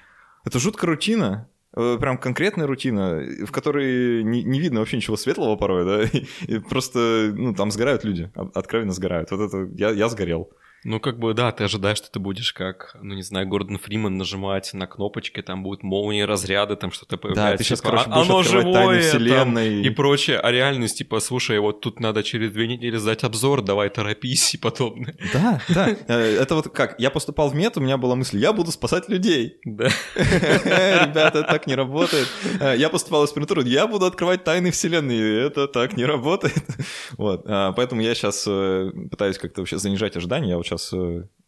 [0.46, 5.86] это жуткая рутина, прям конкретная рутина, в которой не, не видно вообще ничего светлого порой,
[5.86, 9.32] да, и, просто, ну, там сгорают люди, от- откровенно сгорают.
[9.32, 10.52] Вот это, я, я сгорел.
[10.84, 14.16] Ну, как бы, да, ты ожидаешь, что ты будешь как, ну, не знаю, Гордон Фриман
[14.18, 17.58] нажимать на кнопочки, там будут молнии, разряды, там что-то появляется.
[17.58, 19.82] ты щас, типа, короче, «А- будешь оно открывать тайны живое, там, вселенной».
[19.84, 20.40] и прочее.
[20.40, 24.58] А реальность, типа, слушай, вот тут надо через две недели сдать обзор, давай торопись и
[24.58, 25.16] подобное.
[25.34, 25.90] Да, да.
[26.08, 29.10] Э, Это вот как, я поступал в мед, у меня была мысль, я буду спасать
[29.10, 29.58] людей.
[29.66, 29.90] Да.
[30.16, 32.28] Ребята, так не работает.
[32.60, 35.48] Э, Я поступал в аспирантуру, я буду открывать тайны вселенной.
[35.48, 36.56] Это так не работает.
[37.18, 37.44] Вот.
[37.48, 40.50] а, Поэтому я сейчас пытаюсь как-то вообще занижать ожидания.
[40.50, 40.77] Я вот сейчас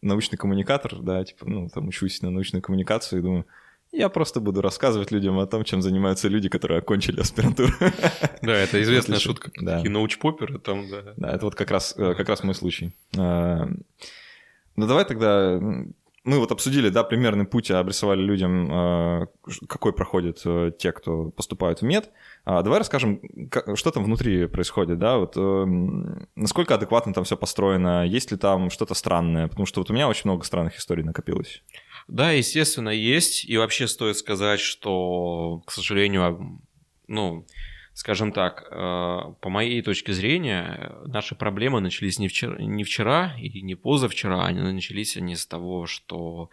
[0.02, 3.46] научный коммуникатор, да, типа, ну, там учусь на научную коммуникацию и думаю,
[3.92, 7.72] я просто буду рассказывать людям о том, чем занимаются люди, которые окончили аспирантуру.
[8.42, 9.32] Да, это известная Отлично.
[9.32, 9.50] шутка.
[9.60, 9.76] Да.
[9.76, 11.14] Такие научпоперы там, да.
[11.16, 12.92] Да, это вот как раз, э, как раз мой случай.
[13.18, 13.68] А,
[14.76, 15.60] Ну, давай тогда...
[16.22, 19.26] Мы вот обсудили, да, примерный путь, обрисовали людям, э,
[19.68, 22.10] какой проходит э, те, кто поступают в мед.
[22.44, 27.38] А Давай расскажем, ка- что там внутри происходит, да, вот эм, насколько адекватно там все
[27.38, 31.04] построено, есть ли там что-то странное, потому что вот у меня очень много странных историй
[31.04, 31.62] накопилось.
[32.06, 33.46] Да, естественно, есть.
[33.46, 36.60] И вообще стоит сказать, что, к сожалению,
[37.08, 37.46] ну,
[38.00, 43.60] скажем так, э, по моей точке зрения, наши проблемы начались не вчера, не вчера и
[43.60, 46.48] не позавчера, они начались они с того, что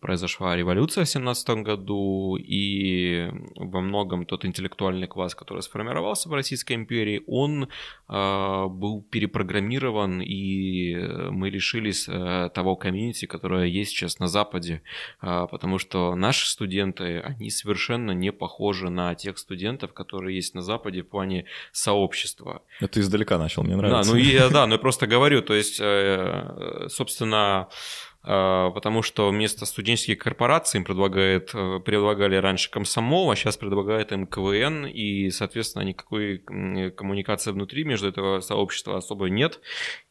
[0.00, 6.74] произошла революция в 17 году, и во многом тот интеллектуальный класс, который сформировался в Российской
[6.74, 7.68] империи, он
[8.08, 10.94] э, был перепрограммирован, и
[11.30, 14.82] мы лишились э, того комьюнити, которое есть сейчас на Западе,
[15.20, 20.62] а, потому что наши студенты, они совершенно не похожи на тех студентов, которые есть на
[20.62, 22.62] Западе в плане сообщества.
[22.80, 24.10] Это издалека начал, мне нравится.
[24.10, 27.68] Да, ну и я, да, ну я просто говорю, то есть, э, собственно,
[28.22, 34.26] потому что вместо студенческих корпораций им предлагает, э, предлагали раньше комсомол, а сейчас предлагает им
[34.26, 39.60] КВН, и, соответственно, никакой м, коммуникации внутри между этого сообщества особо нет,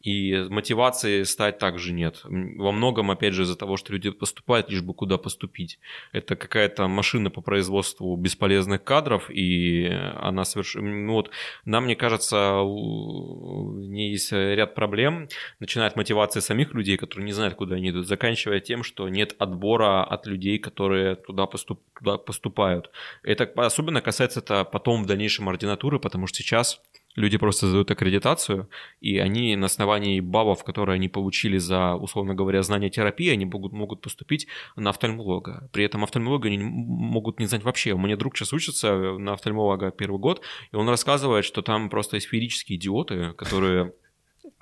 [0.01, 2.21] и мотивации стать также нет.
[2.23, 5.79] Во многом, опять же, из-за того, что люди поступают, лишь бы куда поступить.
[6.11, 9.85] Это какая-то машина по производству бесполезных кадров, и
[10.19, 10.89] она совершенно...
[10.89, 11.29] Ну вот,
[11.65, 15.27] нам, мне кажется, у в ней есть ряд проблем,
[15.59, 19.35] начиная от мотивации самих людей, которые не знают, куда они идут, заканчивая тем, что нет
[19.39, 22.91] отбора от людей, которые туда, поступ, туда поступают.
[23.23, 26.81] Это особенно касается это потом в дальнейшем ординатуры, потому что сейчас
[27.15, 28.69] люди просто сдают аккредитацию,
[29.01, 33.73] и они на основании баллов, которые они получили за, условно говоря, знание терапии, они могут,
[33.73, 35.69] могут поступить на офтальмолога.
[35.73, 37.93] При этом офтальмолога они могут не знать вообще.
[37.93, 42.15] У меня друг сейчас учится на офтальмолога первый год, и он рассказывает, что там просто
[42.15, 43.93] есть феерические идиоты, которые,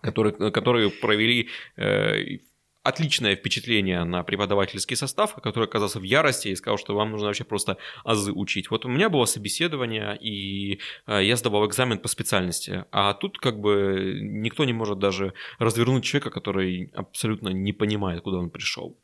[0.02, 2.39] которые, которые провели э,
[2.88, 7.43] отличное впечатление на преподавательский состав, который оказался в ярости и сказал, что вам нужно вообще
[7.43, 8.71] просто азы учить.
[8.71, 13.60] Вот у меня было собеседование, и э, я сдавал экзамен по специальности, а тут как
[13.60, 18.95] бы никто не может даже развернуть человека, который абсолютно не понимает, куда он пришел.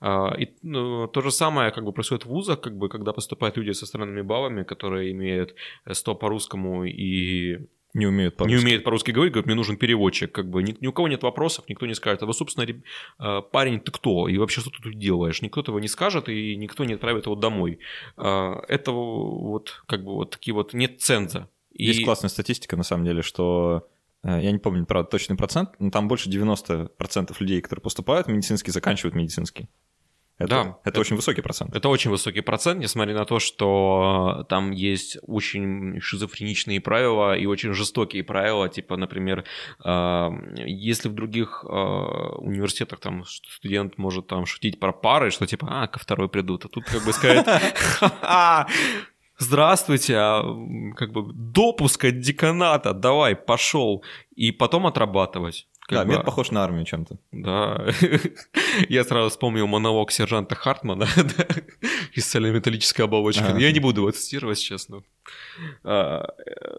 [0.00, 3.56] А, И ну, то же самое как бы происходит в вузах, как бы, когда поступают
[3.56, 5.54] люди со странными баллами, которые имеют
[5.90, 8.62] 100 по русскому и Не умеют не по-русски.
[8.64, 10.30] умеет по-русски говорить, говорит, мне нужен переводчик.
[10.30, 12.82] Как бы ни, ни у кого нет вопросов, никто не скажет, а вы, собственно, реб-
[13.18, 14.28] э, парень, ты кто?
[14.28, 15.40] И вообще, что ты тут делаешь?
[15.42, 17.78] Никто этого не скажет, и никто не отправит его домой.
[18.16, 21.48] А, Это вот как бы вот такие вот нет ценза.
[21.72, 23.88] И- Есть классная статистика, на самом деле, что
[24.24, 28.30] э, я не помню, правда, точный процент, но там больше 90% людей, которые поступают в
[28.30, 29.68] медицинский, заканчивают медицинский.
[30.38, 31.74] Это, Да, это, это- очень высокий процент.
[31.74, 37.72] Это очень высокий процент, несмотря на то, что там есть очень шизофреничные правила и очень
[37.72, 38.68] жестокие правила.
[38.68, 39.44] Типа, например,
[39.84, 40.28] э,
[40.66, 45.86] если в других э, университетах там студент может там шутить про пары, что типа, а,
[45.86, 48.66] ко второй придут, а тут как бы сказать, «Ха-ха,
[49.38, 50.42] здравствуйте, а,
[50.96, 54.04] как бы допуск от деканата, давай, пошел.
[54.34, 55.66] И потом отрабатывать.
[55.88, 56.12] Как да, бы...
[56.12, 57.18] мед похож на армию чем-то.
[57.30, 57.86] Да.
[58.88, 61.06] Я сразу вспомнил монолог сержанта Хартмана
[62.16, 63.44] из металлической оболочки.
[63.46, 63.58] А.
[63.58, 65.02] Я не буду его цитировать, честно.
[65.84, 66.28] А,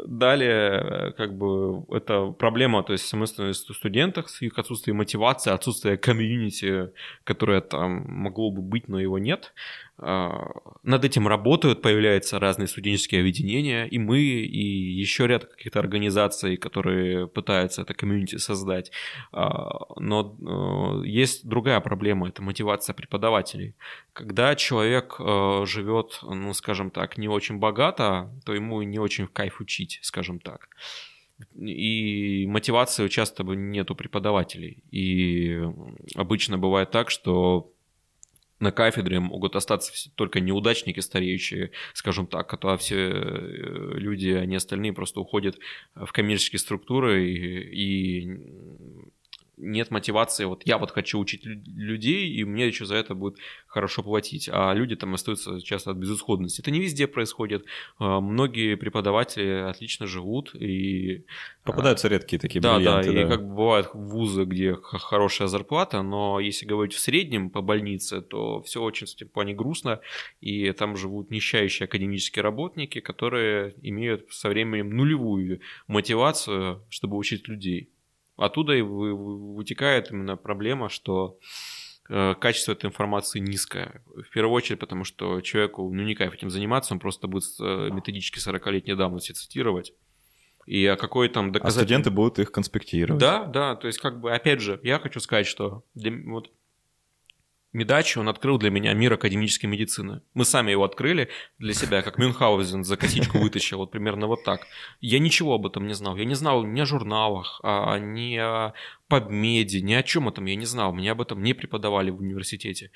[0.06, 5.52] далее, как бы, это проблема, то есть, с одной стороны, студентах, с их отсутствием мотивации,
[5.52, 6.91] отсутствие комьюнити,
[7.23, 9.54] которое там могло бы быть, но его нет.
[10.00, 10.52] А,
[10.84, 17.28] над этим работают, появляются разные студенческие объединения, и мы, и еще ряд каких-то организаций, которые
[17.28, 18.91] пытаются это комьюнити создать.
[19.32, 20.36] А, но
[21.04, 23.73] э, есть другая проблема, это мотивация преподавателей.
[24.13, 29.31] Когда человек э, живет, ну, скажем так, не очень богато, то ему не очень в
[29.31, 30.69] кайф учить, скажем так.
[31.55, 34.83] И мотивации часто нет у преподавателей.
[34.91, 35.61] И
[36.15, 37.71] обычно бывает так, что
[38.59, 44.93] на кафедре могут остаться только неудачники стареющие, скажем так, а все э, люди, они остальные
[44.93, 45.59] просто уходят
[45.93, 48.39] в коммерческие структуры и, и
[49.58, 54.04] нет мотивации, вот я вот хочу учить людей, и мне еще за это будет хорошо
[54.04, 56.62] платить, а люди там остаются часто от безысходности.
[56.62, 57.65] Это не везде происходит.
[57.98, 61.26] А, многие преподаватели отлично живут и...
[61.63, 63.10] Попадаются редкие такие да, бриллианты.
[63.10, 67.50] Да, да, и как бы бывают вузы, где хорошая зарплата, но если говорить в среднем
[67.50, 70.00] по больнице, то все очень в этом плане грустно,
[70.39, 77.89] и там живут нищающие академические работники, которые имеют со временем нулевую мотивацию, чтобы учить людей.
[78.38, 81.39] Оттуда и вытекает именно проблема, что
[82.08, 84.04] э, качество этой информации низкое.
[84.06, 87.89] В первую очередь, потому что человеку ну, не кайф этим заниматься, он просто будет э,
[87.91, 89.93] методически 40-летней давности цитировать.
[90.67, 91.82] И о какой там доказательной...
[91.82, 93.19] А студенты будут их конспектировать.
[93.19, 96.52] Да, да, то есть как бы, опять же, я хочу сказать, что для, вот
[97.73, 100.21] Медачи, он открыл для меня мир академической медицины.
[100.34, 104.62] Мы сами его открыли для себя, как Мюнхгаузен за косичку вытащил, вот примерно вот так.
[105.01, 106.15] Я ничего об этом не знал.
[106.15, 108.73] Я не знал ни о журналах, а, ни о
[109.10, 110.93] PubMed, ни о чем этом я не знал.
[110.93, 112.91] Мне об этом не преподавали в университете.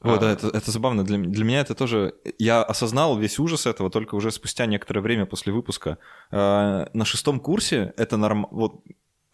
[0.00, 0.18] О, а...
[0.18, 1.04] да, это, это забавно.
[1.04, 2.14] Для, для меня это тоже...
[2.38, 5.98] Я осознал весь ужас этого только уже спустя некоторое время после выпуска.
[6.30, 8.46] Э, на шестом курсе это норм...
[8.50, 8.82] Вот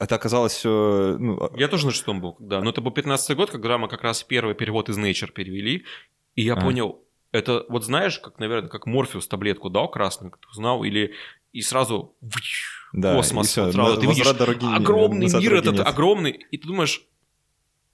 [0.00, 1.16] это оказалось все...
[1.18, 1.38] Ну...
[1.38, 2.62] А Я тоже на шестом был, да.
[2.62, 5.84] Но это был 15 год, когда мы как раз первый перевод из Nature перевели.
[6.34, 6.60] И я а.
[6.60, 11.14] понял, это вот знаешь, как, наверное, как Морфеус таблетку дал красную, ты узнал, или
[11.52, 12.16] и сразу
[12.92, 13.46] да, космос.
[13.46, 15.86] И все, сразу, ты видишь дороги, огромный мир этот, нет.
[15.86, 17.06] огромный, и ты думаешь,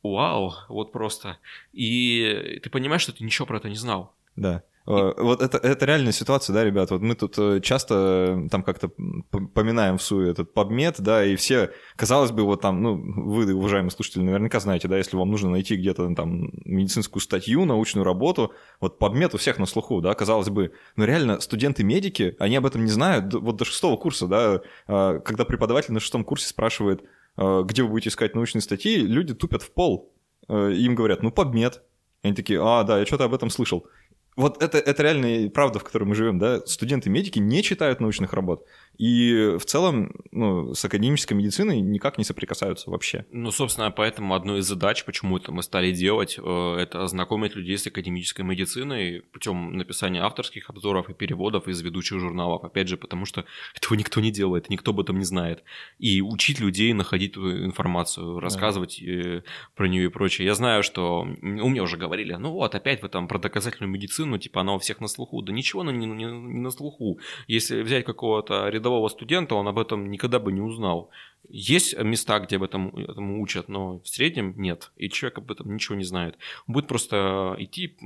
[0.02, 1.38] вау, вот просто.
[1.72, 4.14] И ты понимаешь, что ты ничего про это не знал.
[4.36, 4.62] Да.
[4.86, 6.90] Э, вот это, это реальная ситуация, да, ребят?
[6.90, 11.34] Вот мы тут э, часто э, там как-то поминаем в суе этот подмет, да, и
[11.34, 15.50] все, казалось бы, вот там, ну, вы, уважаемые слушатели, наверняка знаете, да, если вам нужно
[15.50, 20.50] найти где-то там медицинскую статью, научную работу, вот подмет у всех на слуху, да, казалось
[20.50, 24.60] бы, но реально студенты-медики, они об этом не знают, вот до шестого курса, да,
[25.20, 27.02] когда преподаватель на шестом курсе спрашивает,
[27.36, 30.12] где вы будете искать научные статьи, люди тупят в пол,
[30.48, 31.82] им говорят, ну, подмет,
[32.22, 33.86] они такие, а, да, я что-то об этом слышал
[34.36, 38.66] вот это, это реально правда, в которой мы живем, да, студенты-медики не читают научных работ.
[38.98, 43.26] И в целом ну, с академической медициной никак не соприкасаются вообще.
[43.30, 47.78] Ну, собственно, поэтому одной из задач, почему это мы стали делать, э, это знакомить людей
[47.78, 52.64] с академической медициной путем написания авторских обзоров и переводов из ведущих журналов.
[52.64, 55.62] Опять же, потому что этого никто не делает, никто об этом не знает.
[55.98, 59.42] И учить людей находить эту информацию, рассказывать да.
[59.74, 60.46] про нее и прочее.
[60.46, 64.38] Я знаю, что у меня уже говорили, ну вот, опять вы там про доказательную медицину,
[64.38, 65.42] типа она у всех на слуху.
[65.42, 67.18] Да ничего она не, не, не на слуху.
[67.46, 71.10] Если взять какого-то рядового рядового студента он об этом никогда бы не узнал.
[71.48, 74.90] Есть места, где об этом, этому учат, но в среднем нет.
[74.96, 76.36] И человек об этом ничего не знает.
[76.66, 77.96] Он будет просто идти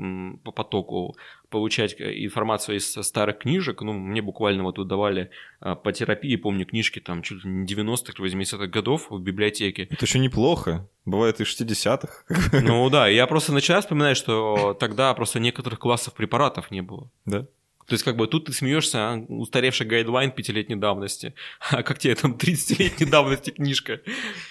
[0.45, 1.16] по потоку,
[1.49, 3.83] получать информацию из старых книжек.
[3.83, 8.23] Ну, мне буквально вот давали а, по терапии, помню, книжки там чуть ли не 90-х,
[8.23, 9.88] 80-х годов в библиотеке.
[9.90, 10.88] Это еще неплохо.
[11.07, 12.61] Бывает и 60-х.
[12.62, 17.11] Ну да, я просто начинаю вспоминать, что тогда просто некоторых классов препаратов не было.
[17.25, 17.47] Да?
[17.90, 21.35] То есть, как бы тут ты смеешься, а, устаревший гайдлайн пятилетней давности.
[21.72, 24.00] А как тебе там 30-летней давности книжка?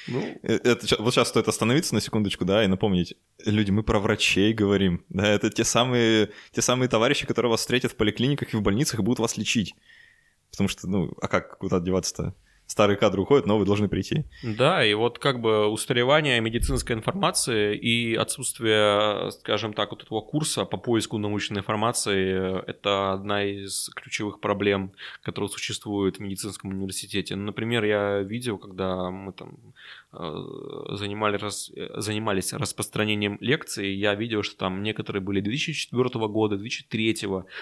[0.08, 0.38] Ну...
[0.43, 3.15] Э, это, вот сейчас стоит остановиться на секундочку, да, и напомнить.
[3.45, 5.06] Люди, мы про врачей говорим.
[5.08, 8.99] Да, это те самые, те самые товарищи, которые вас встретят в поликлиниках и в больницах
[8.99, 9.73] и будут вас лечить.
[10.52, 12.36] Потому что, ну, а как куда деваться-то?
[12.69, 14.25] Старые кадры уходят, новые должны прийти.
[14.43, 20.65] Да, и вот как бы устаревание медицинской информации и отсутствие, скажем так, вот этого курса
[20.65, 24.91] по поиску научной информации– это одна из ключевых проблем,
[25.23, 27.36] которые существуют в медицинском университете.
[27.36, 29.58] Ну, например, я видел, когда мы там
[30.13, 37.10] э, занимали, раз, занимались распространением лекций, я видел, что там некоторые были 2004 года, 2003,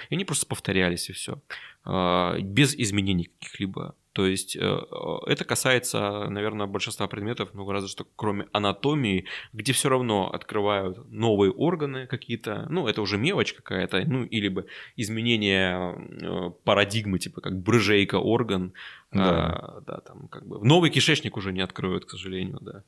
[0.09, 1.41] и они просто повторялись, и все.
[1.85, 3.95] Э, без изменений каких-либо.
[4.17, 9.73] То есть э, э, это касается, наверное, большинства предметов, ну, разве что кроме анатомии, где
[9.73, 14.65] все равно открывают новые органы какие-то, ну, это уже мелочь какая-то, ну, или бы
[14.95, 18.73] изменение э, парадигмы, типа как брыжейка орган,
[19.11, 19.53] да.
[19.53, 22.83] А, да, там как бы новый кишечник уже не откроют, к сожалению, да.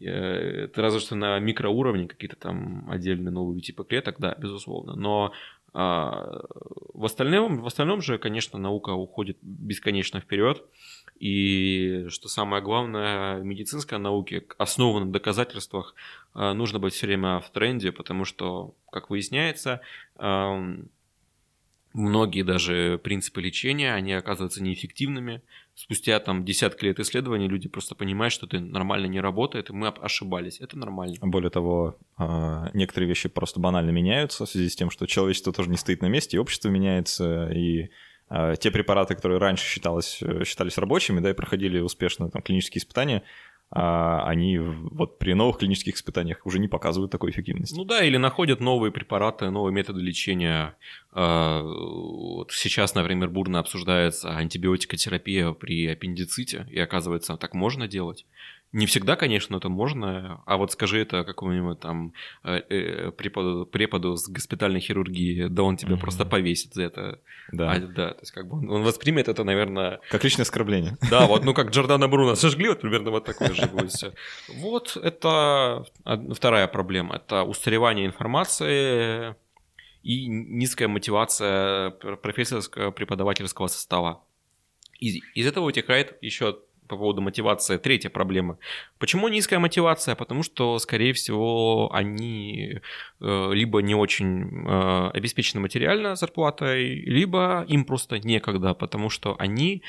[0.00, 4.94] Это разве что на микроуровне какие-то там отдельные новые типы клеток, да, безусловно.
[4.94, 5.32] Но
[5.74, 6.40] а,
[6.94, 10.64] в, остальном, в остальном же, конечно, наука уходит бесконечно вперед.
[11.18, 15.94] И что самое главное, в медицинской науке, основанной на доказательствах,
[16.32, 19.80] а, нужно быть все время в тренде, потому что, как выясняется,
[21.94, 25.42] многие даже принципы лечения, они оказываются неэффективными.
[25.74, 29.88] Спустя там десятки лет исследований люди просто понимают, что это нормально не работает, и мы
[29.88, 30.60] ошибались.
[30.60, 31.16] Это нормально.
[31.22, 35.70] Более того, а, некоторые вещи просто банально меняются в связи с тем, что человечество тоже
[35.70, 37.90] не стоит на месте, и общество меняется, и
[38.28, 43.22] а, те препараты, которые раньше считалось, считались рабочими, да, и проходили успешно там, клинические испытания,
[43.74, 47.74] они вот при новых клинических испытаниях уже не показывают такой эффективности.
[47.74, 50.76] Ну да, или находят новые препараты, новые методы лечения.
[51.10, 58.26] А, вот сейчас, например, бурно обсуждается антибиотикотерапия при аппендиците, и оказывается, так можно делать.
[58.74, 62.12] Не всегда, конечно, это можно, а вот скажи это какому-нибудь там
[62.42, 66.00] э, э, преподу, преподу с госпитальной хирургии, да он тебя mm-hmm.
[66.00, 67.20] просто повесит за это.
[67.52, 67.70] Да.
[67.70, 70.00] А, да, то есть как бы он, он воспримет это, наверное...
[70.10, 70.98] Как личное оскорбление.
[71.08, 74.12] Да, вот, ну как Джордана Бруно сожгли, вот примерно вот такое же будет все.
[74.56, 75.86] Вот это
[76.34, 79.36] вторая проблема, это устаревание информации
[80.02, 84.24] и низкая мотивация профессорского преподавательского состава.
[84.98, 86.58] Из, из этого вытекает еще
[86.94, 87.76] по поводу мотивации.
[87.76, 88.58] Третья проблема.
[88.98, 90.14] Почему низкая мотивация?
[90.14, 92.80] Потому что, скорее всего, они
[93.20, 99.82] э, либо не очень э, обеспечены материально зарплатой, либо им просто некогда, потому что они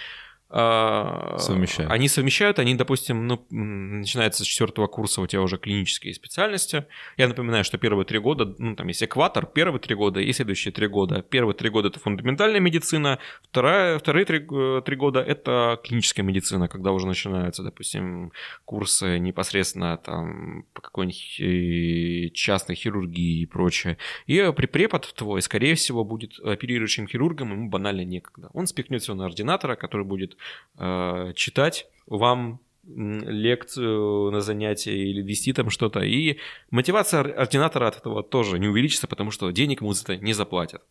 [0.55, 1.91] совмещают.
[1.91, 6.85] Они совмещают, они, допустим, ну, начинается с четвертого курса у тебя уже клинические специальности.
[7.17, 10.71] Я напоминаю, что первые три года, ну, там есть экватор, первые три года и следующие
[10.71, 11.21] три года.
[11.21, 16.69] Первые три года это фундаментальная медицина, вторая, вторые три, э, три года это клиническая медицина,
[16.69, 18.31] когда уже начинаются, допустим,
[18.63, 23.97] курсы непосредственно там по какой-нибудь э, частной хирургии и прочее.
[24.25, 28.49] И препод твой, скорее всего, будет оперирующим хирургом, ему банально некогда.
[28.53, 30.37] Он спихнет все на ординатора, который будет
[30.77, 36.01] э, читать вам лекцию на занятие или вести там что-то.
[36.01, 36.37] И
[36.69, 40.83] мотивация ординатора от этого тоже не увеличится, потому что денег ему за это не заплатят.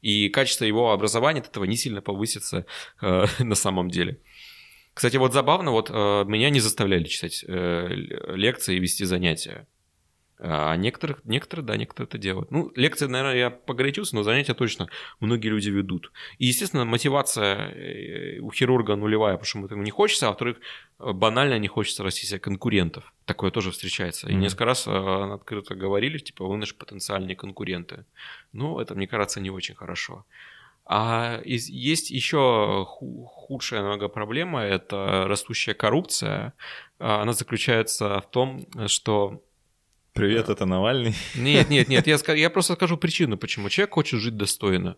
[0.00, 2.66] И качество его образования от этого не сильно повысится
[3.00, 4.18] э, на самом деле.
[4.94, 7.88] Кстати, вот забавно, вот э, меня не заставляли читать э,
[8.34, 9.66] лекции и вести занятия.
[10.44, 12.50] А некоторых, некоторые, да, некоторые это делают.
[12.50, 14.88] Ну, лекции, наверное, я погорячился, но занятия точно
[15.20, 16.10] многие люди ведут.
[16.38, 20.56] И, естественно, мотивация э, у хирурга нулевая, потому что ему не хочется, а во-вторых,
[20.98, 23.12] банально не хочется расти себе конкурентов.
[23.24, 24.28] Такое тоже встречается.
[24.28, 24.36] И mm-hmm.
[24.36, 28.04] несколько раз э, открыто говорили, типа, вы наши потенциальные конкуренты.
[28.52, 30.24] Ну, это, мне кажется, не очень хорошо.
[30.84, 36.54] А из, есть еще худшая много проблема, это растущая коррупция.
[36.98, 39.40] А, она заключается в том, что
[40.12, 41.14] Привет, это Навальный.
[41.34, 43.68] Нет, нет, нет, я, я просто скажу причину, почему.
[43.70, 44.96] Человек хочет жить достойно.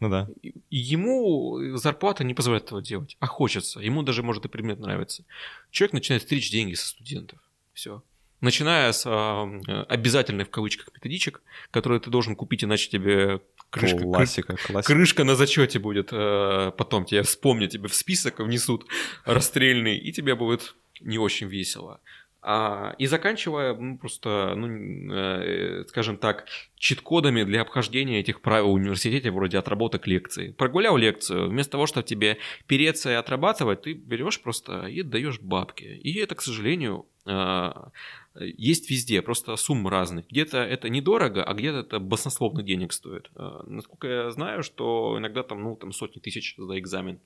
[0.00, 0.28] Ну да.
[0.68, 3.78] Ему зарплата не позволяет этого делать, а хочется.
[3.78, 5.24] Ему даже, может, и предмет нравится.
[5.70, 7.38] Человек начинает стричь деньги со студентов.
[7.72, 8.02] Все.
[8.40, 11.40] Начиная с э, обязательных в кавычках методичек,
[11.70, 13.40] которые ты должен купить, иначе тебе
[13.70, 14.92] крышка, классика, классика.
[14.92, 16.08] крышка на зачете будет.
[16.10, 18.86] Э, потом тебе вспомнят, тебе в список внесут
[19.24, 22.00] расстрельный, и тебе будет не очень весело.
[22.44, 28.72] А, и заканчивая ну, просто, ну, э, скажем так, чит-кодами для обхождения этих правил в
[28.72, 30.52] университете, вроде отработок лекций.
[30.52, 35.84] Прогулял лекцию, вместо того, чтобы тебе переться и отрабатывать, ты берешь просто и даешь бабки.
[35.84, 37.70] И это, к сожалению, э,
[38.34, 40.24] есть везде, просто суммы разные.
[40.28, 43.30] Где-то это недорого, а где-то это баснословно денег стоит.
[43.36, 47.20] Э, насколько я знаю, что иногда там, ну, там сотни тысяч за экзамен.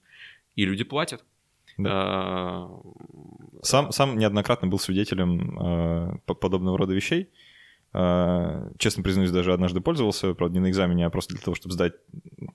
[0.56, 1.24] И люди платят.
[1.78, 1.90] Да.
[1.92, 2.80] А,
[3.62, 7.30] сам, сам неоднократно был свидетелем э, подобного рода вещей.
[7.98, 11.72] Э, честно признаюсь, даже однажды пользовался, правда, не на экзамене, а просто для того, чтобы
[11.72, 11.94] сдать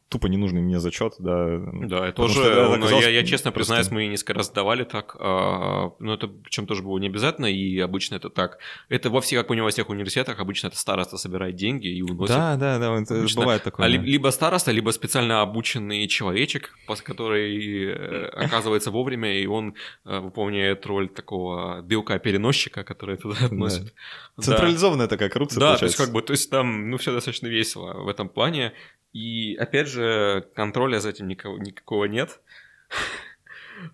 [0.08, 1.58] тупо ненужный мне зачет, да.
[1.82, 3.74] Да, это тоже, это ну, я, я честно просто...
[3.74, 7.80] признаюсь, мы несколько раз сдавали так, а, но это причем тоже было не обязательно, и
[7.80, 8.60] обычно это так.
[8.88, 12.04] Это во всех, как у него во всех университетах, обычно это староста собирает деньги и
[12.04, 12.36] уносит.
[12.36, 13.42] Да, да, да, это обычно.
[13.42, 13.88] бывает такое.
[13.88, 13.98] А да.
[13.98, 19.74] Либо староста, либо специально обученный человечек, который э, оказывается вовремя, и он
[20.06, 23.94] э, выполняет роль такого белка-переносчика, который туда относит.
[24.38, 24.44] Да.
[24.44, 25.80] Централизованная такая коррупция Да, получается.
[25.80, 28.74] то есть как бы, то есть там, ну, все достаточно весело в этом плане.
[29.14, 32.40] И опять же, контроля за этим никого, никакого нет.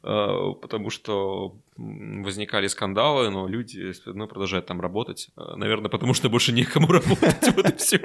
[0.04, 5.30] А, потому что возникали скандалы, но люди равно продолжают там работать.
[5.38, 8.00] А, наверное, потому что больше некому работать, вот и все.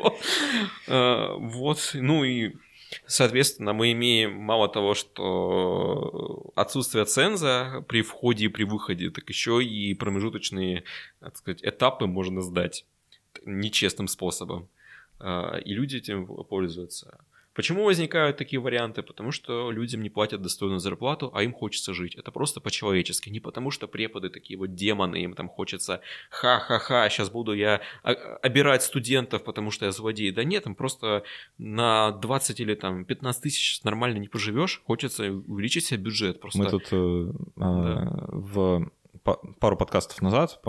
[0.86, 2.52] А, вот, ну и
[3.06, 9.64] Соответственно, мы имеем мало того, что отсутствие ценза при входе и при выходе, так еще
[9.64, 10.84] и промежуточные,
[11.20, 12.84] так сказать, этапы можно сдать
[13.44, 14.68] нечестным способом.
[15.18, 17.18] А, и люди этим пользуются.
[17.54, 19.02] Почему возникают такие варианты?
[19.02, 22.14] Потому что людям не платят достойную зарплату, а им хочется жить.
[22.14, 23.28] Это просто по-человечески.
[23.28, 28.82] Не потому что преподы такие вот демоны, им там хочется ха-ха-ха, сейчас буду я обирать
[28.82, 30.30] студентов, потому что я злодей.
[30.30, 31.24] Да нет, там просто
[31.58, 36.40] на 20 или там 15 тысяч нормально не поживешь, хочется увеличить себе бюджет.
[36.40, 36.58] Просто...
[36.58, 37.66] Мы тут э, да.
[37.66, 38.90] э, в
[39.22, 40.60] пару подкастов назад,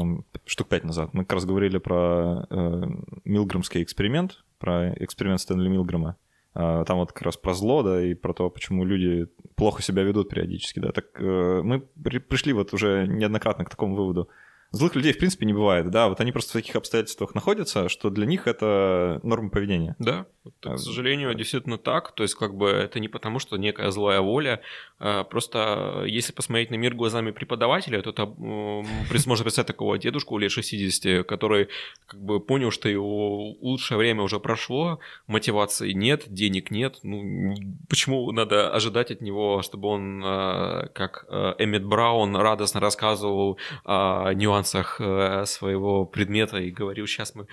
[0.45, 2.82] штук пять назад, мы как раз говорили про э,
[3.26, 6.18] Милграмский эксперимент, про эксперимент Стэнли Милграма.
[6.56, 10.04] Э, там вот как раз про зло, да, и про то, почему люди плохо себя
[10.04, 10.91] ведут периодически, да.
[10.91, 14.30] Так э, мы при, пришли вот уже неоднократно к такому выводу.
[14.74, 18.10] Злых людей, в принципе, не бывает, да, вот они просто в таких обстоятельствах находятся, что
[18.10, 19.96] для них это норма поведения.
[20.00, 20.26] Да,
[20.62, 24.62] к сожалению, действительно так, то есть как бы это не потому, что некая злая воля,
[24.98, 30.52] а просто если посмотреть на мир глазами преподавателя, то это можно представить такого дедушку лет
[30.52, 31.70] 60, который
[32.08, 37.54] как бы понял, что его лучшее время уже прошло, мотивации нет, денег нет, ну
[37.90, 44.34] почему надо ожидать от него, чтобы он, а, как а, Эммет Браун, радостно рассказывал о
[44.34, 47.47] нюансах нюансах э, своего предмета и говорил, сейчас мы,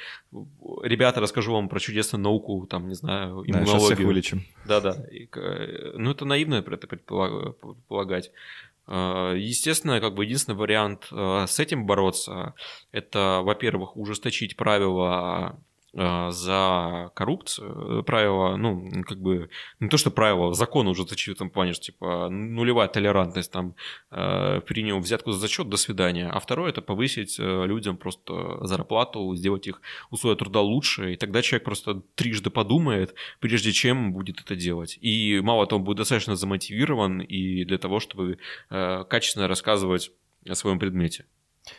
[0.82, 3.64] ребята, расскажу вам про чудесную науку, там, не знаю, иммунологию.
[3.64, 4.44] Да, сейчас всех вылечим.
[4.66, 4.96] Да-да.
[5.94, 8.30] Ну, это наивно это предполагать.
[8.86, 12.54] Э, естественно, как бы единственный вариант э, с этим бороться,
[12.92, 15.58] это, во-первых, ужесточить правила
[15.92, 21.50] за коррупцию, правило, ну, как бы, не то, что правило, закон уже зачем в этом
[21.50, 23.74] плане, что, типа, нулевая толерантность, там,
[24.10, 26.28] э, принял взятку за зачет, до свидания.
[26.28, 29.80] А второе, это повысить э, людям просто зарплату, сделать их
[30.10, 34.98] условия труда лучше, и тогда человек просто трижды подумает, прежде чем будет это делать.
[35.00, 38.38] И мало того, будет достаточно замотивирован и для того, чтобы
[38.70, 40.12] э, качественно рассказывать
[40.48, 41.24] о своем предмете.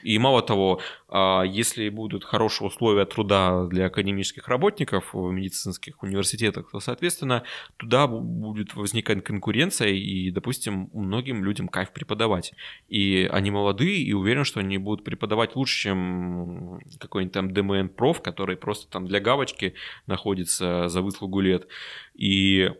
[0.03, 6.71] И мало того, а, если будут хорошие условия труда для академических работников в медицинских университетах,
[6.71, 7.43] то, соответственно,
[7.77, 12.53] туда будет возникать конкуренция, и, допустим, многим людям кайф преподавать.
[12.87, 18.57] И они молодые, и уверен, что они будут преподавать лучше, чем какой-нибудь там ДМН-проф, который
[18.57, 19.73] просто там для галочки
[20.07, 21.67] находится за выслугу лет.
[22.13, 22.71] И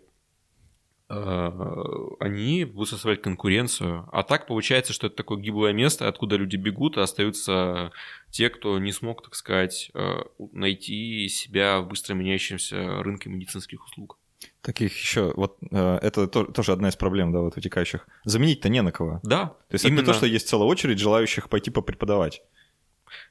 [2.19, 4.07] они будут составлять конкуренцию.
[4.11, 7.91] А так получается, что это такое гиблое место, откуда люди бегут, а остаются
[8.29, 14.17] те, кто не смог, так сказать, э, найти себя в быстро меняющемся рынке медицинских услуг.
[14.61, 18.07] Таких еще, вот э, это тоже одна из проблем, да, вот вытекающих.
[18.23, 19.19] Заменить-то не на кого.
[19.23, 19.55] Да.
[19.69, 19.99] То есть именно...
[19.99, 22.41] это не то, что есть целая очередь желающих пойти попреподавать.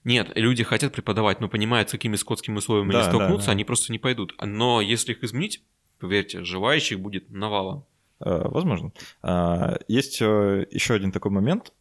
[0.04, 3.52] Нет, люди хотят преподавать, но понимают, с какими скотскими условиями да, они столкнутся, да, да.
[3.52, 4.34] они просто не пойдут.
[4.40, 5.62] Но если их изменить,
[6.00, 7.84] Поверьте, желающих будет навалом.
[8.20, 8.92] Э, возможно.
[9.22, 11.72] А, есть э, еще один такой момент.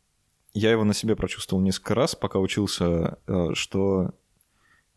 [0.54, 4.12] Я его на себе прочувствовал несколько раз, пока учился, э, что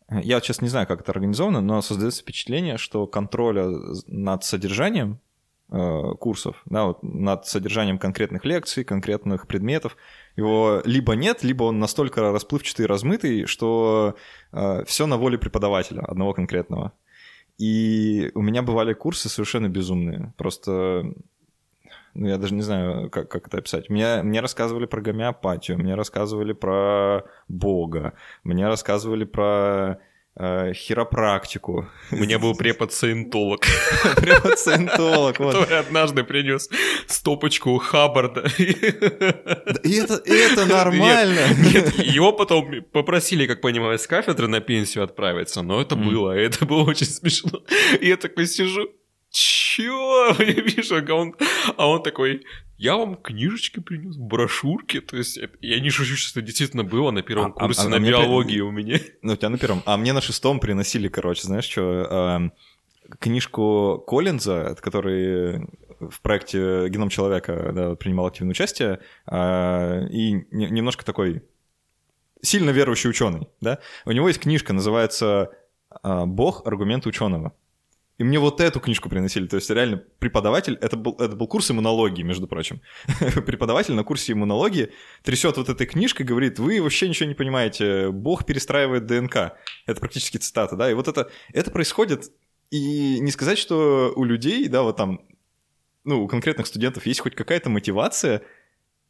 [0.09, 3.67] я сейчас не знаю, как это организовано, но создается впечатление, что контроля
[4.07, 5.19] над содержанием
[6.19, 9.97] курсов, да, вот над содержанием конкретных лекций, конкретных предметов,
[10.35, 14.15] его либо нет, либо он настолько расплывчатый и размытый, что
[14.51, 16.91] э, все на воле преподавателя одного конкретного.
[17.57, 20.33] И у меня бывали курсы совершенно безумные.
[20.37, 21.13] Просто
[22.13, 23.89] ну, я даже не знаю, как, как это описать.
[23.89, 29.99] Мне, мне рассказывали про гомеопатию, мне рассказывали про Бога, мне рассказывали про
[30.35, 31.87] хиропрактику.
[32.11, 33.61] У меня был препод-саентолог.
[34.15, 35.53] Препод-саентолог, вот.
[35.53, 36.69] Который однажды принес
[37.07, 38.45] стопочку Хаббарда.
[38.57, 41.41] И это, это нормально.
[41.57, 46.65] Нет, его потом попросили, как понимаю, с кафедры на пенсию отправиться, но это было, это
[46.65, 47.61] было очень смешно.
[47.99, 48.89] И я такой сижу,
[49.29, 50.35] чё?
[50.39, 51.35] Я вижу, а он,
[51.77, 52.43] а он такой,
[52.77, 57.21] я вам книжечки принес, брошюрки, то есть я не шучу, что это действительно было на
[57.21, 58.61] первом а, курсе а, на а биологии при...
[58.61, 58.99] у меня.
[59.21, 62.51] Ну, у тебя на первом, а мне на шестом приносили, короче, знаешь что,
[63.09, 65.67] э, книжку Коллинза, который
[65.99, 71.43] в проекте «Геном человека» да, принимал активное участие, э, и немножко такой
[72.41, 75.51] сильно верующий ученый, да, у него есть книжка, называется
[76.03, 76.65] э, «Бог.
[76.67, 77.53] Аргументы ученого».
[78.19, 79.47] И мне вот эту книжку приносили.
[79.47, 82.81] То есть реально преподаватель, это был, это был курс иммунологии, между прочим.
[83.45, 84.91] преподаватель на курсе иммунологии
[85.23, 89.53] трясет вот этой книжкой, говорит, вы вообще ничего не понимаете, Бог перестраивает ДНК.
[89.87, 90.91] Это практически цитата, да.
[90.91, 92.31] И вот это, это происходит,
[92.69, 95.21] и не сказать, что у людей, да, вот там,
[96.03, 98.43] ну, у конкретных студентов есть хоть какая-то мотивация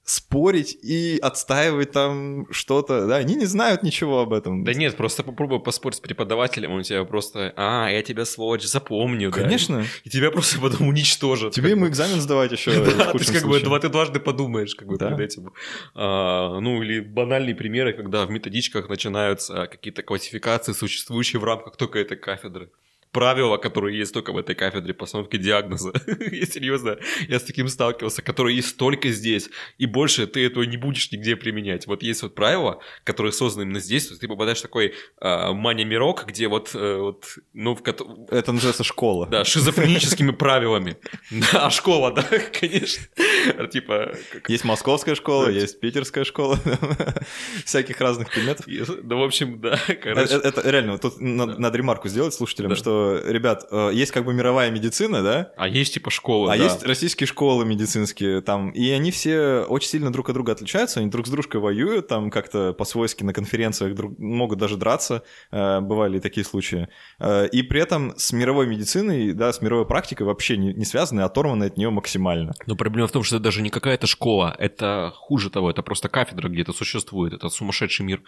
[0.05, 4.63] спорить и отстаивать там что-то, да, они не знают ничего об этом.
[4.63, 9.31] Да нет, просто попробуй поспорить с преподавателем, он тебя просто, а, я тебя, сволочь, запомню,
[9.31, 9.79] Конечно.
[9.79, 9.85] Да?
[10.03, 11.53] И тебя просто потом уничтожат.
[11.53, 14.97] Тебе ему экзамен сдавать еще Да, то есть как бы ты дважды подумаешь, как бы
[14.97, 15.53] перед этим.
[15.95, 21.99] А, ну, или банальные примеры, когда в методичках начинаются какие-то классификации, существующие в рамках только
[21.99, 22.69] этой кафедры
[23.13, 25.93] правила, которые есть только в этой кафедре постановки диагноза.
[26.31, 26.97] я серьезно,
[27.29, 31.35] я с таким сталкивался, которые есть только здесь, и больше ты этого не будешь нигде
[31.35, 31.87] применять.
[31.87, 36.25] Вот есть вот правила, которые созданы именно здесь, есть ты попадаешь в такой э, мания-мирок,
[36.25, 37.81] где вот, э, вот ну, в
[38.31, 39.27] Это называется школа.
[39.27, 40.97] Да, шизофреническими правилами.
[41.51, 42.23] Да, школа, да,
[42.59, 43.05] конечно.
[43.67, 44.15] Типа...
[44.47, 46.59] Есть московская школа, есть питерская школа,
[47.63, 48.65] всяких разных предметов.
[49.03, 50.33] Да, в общем, да, короче.
[50.33, 55.21] Это реально, тут надо ремарку сделать слушателям, что ребят, э, есть как бы мировая медицина,
[55.21, 55.51] да?
[55.57, 56.63] А есть типа школы, А да.
[56.63, 61.09] есть российские школы медицинские там, и они все очень сильно друг от друга отличаются, они
[61.09, 66.17] друг с дружкой воюют, там как-то по-свойски на конференциях друг, могут даже драться, э, бывали
[66.17, 66.87] и такие случаи.
[67.19, 71.21] Э, и при этом с мировой медициной, да, с мировой практикой вообще не, не связаны,
[71.21, 72.53] оторваны от нее максимально.
[72.65, 76.09] Но проблема в том, что это даже не какая-то школа, это хуже того, это просто
[76.09, 78.21] кафедра где-то существует, это сумасшедший мир.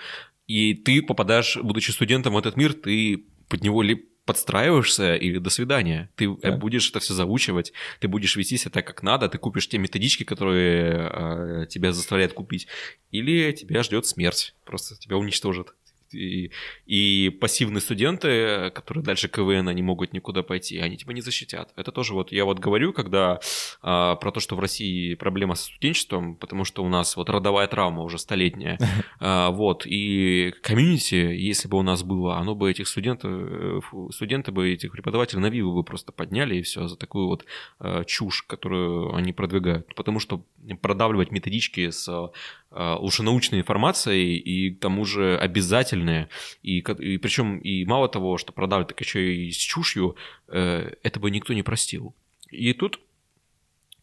[0.47, 5.49] И ты попадаешь, будучи студентом в этот мир, ты под него ли подстраиваешься и до
[5.49, 6.09] свидания.
[6.15, 6.57] Ты э, да.
[6.57, 10.23] будешь это все заучивать, ты будешь вести себя так, как надо, ты купишь те методички,
[10.23, 12.67] которые э, тебя заставляют купить,
[13.11, 15.73] или тебя ждет смерть, просто тебя уничтожат
[16.13, 16.51] и,
[16.85, 21.73] и пассивные студенты, которые дальше КВН, они могут никуда пойти, они тебя не защитят.
[21.75, 23.39] Это тоже вот, я вот говорю, когда
[23.81, 27.67] а, про то, что в России проблема со студенчеством, потому что у нас вот родовая
[27.67, 28.77] травма уже столетняя,
[29.19, 34.71] а, вот, и комьюнити, если бы у нас было, оно бы этих студентов, студенты бы
[34.71, 37.45] этих преподавателей на виву бы просто подняли и все за такую вот
[37.79, 40.45] а, чушь, которую они продвигают, потому что
[40.81, 42.31] продавливать методички с
[42.78, 46.28] а, лучшенаучной информацией и к тому же обязательные.
[46.61, 50.17] И, и причем и мало того, что продали, так еще и с чушью,
[50.49, 52.13] э, это бы никто не простил.
[52.51, 52.99] И тут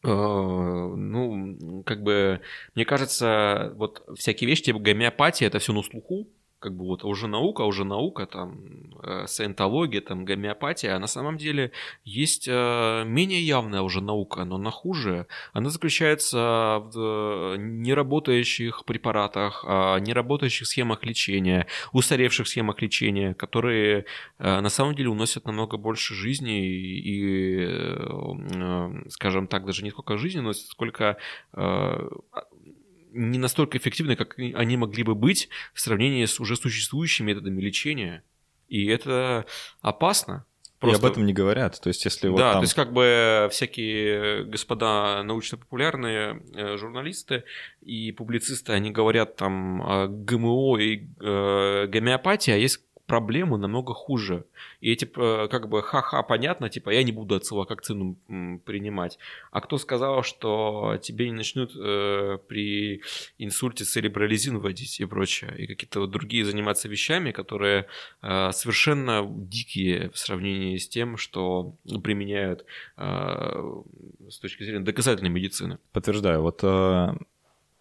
[0.05, 2.41] э, ну, как бы,
[2.75, 6.27] мне кажется, вот всякие вещи, типа гомеопатия, это все на слуху,
[6.63, 8.61] как бы вот уже наука, уже наука, там,
[9.03, 11.73] э, саентология, там, гомеопатия, а на самом деле
[12.05, 15.27] есть э, менее явная уже наука, но она хуже.
[15.53, 24.05] Она заключается в э, неработающих препаратах, э, неработающих схемах лечения, устаревших схемах лечения, которые
[24.39, 30.17] э, на самом деле уносят намного больше жизни и, э, скажем так, даже не сколько
[30.17, 31.17] жизни носят, сколько
[31.55, 32.09] э,
[33.13, 38.25] не настолько эффективны, как они могли бы быть в сравнении с уже существующими методами лечения.
[38.69, 39.47] И это
[39.81, 40.47] опасно.
[40.83, 40.97] Просто...
[40.97, 41.81] И об этом не говорят.
[41.81, 42.61] То есть, если вот да, там...
[42.61, 47.45] то есть, как бы всякие господа научно-популярные э, журналисты
[47.83, 52.81] и публицисты, они говорят там о ГМО и э, гомеопатии, а есть
[53.13, 54.47] проблемы намного хуже.
[54.81, 58.17] И эти, э, как бы, ха-ха, понятно, типа, я не буду ацилококцину
[58.65, 59.19] принимать.
[59.51, 63.03] А кто сказал, что тебе не начнут э, при
[63.37, 67.85] инсульте церебролизин вводить и прочее, и какие-то вот другие заниматься вещами, которые
[68.23, 72.65] э, совершенно дикие в сравнении с тем, что применяют
[72.97, 73.83] э,
[74.31, 75.77] с точки зрения доказательной медицины.
[75.93, 76.41] Подтверждаю.
[76.41, 77.09] Вот э,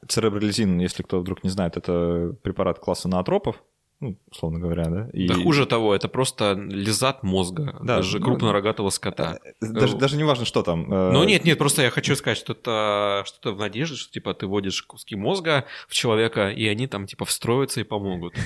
[0.09, 3.63] церебролизин, если кто вдруг не знает, это препарат класса наотропов,
[4.01, 5.09] ну, условно говоря, да.
[5.13, 5.27] И...
[5.27, 9.37] Да хуже того, это просто лизат мозга, да, даже ну, крупнорогатого скота.
[9.45, 10.91] Э, даже, даже не важно, что там.
[10.91, 14.33] Э, ну нет, нет, просто я хочу сказать, что это что-то в надежде, что типа
[14.33, 18.33] ты вводишь куски мозга в человека, и они там типа встроятся и помогут.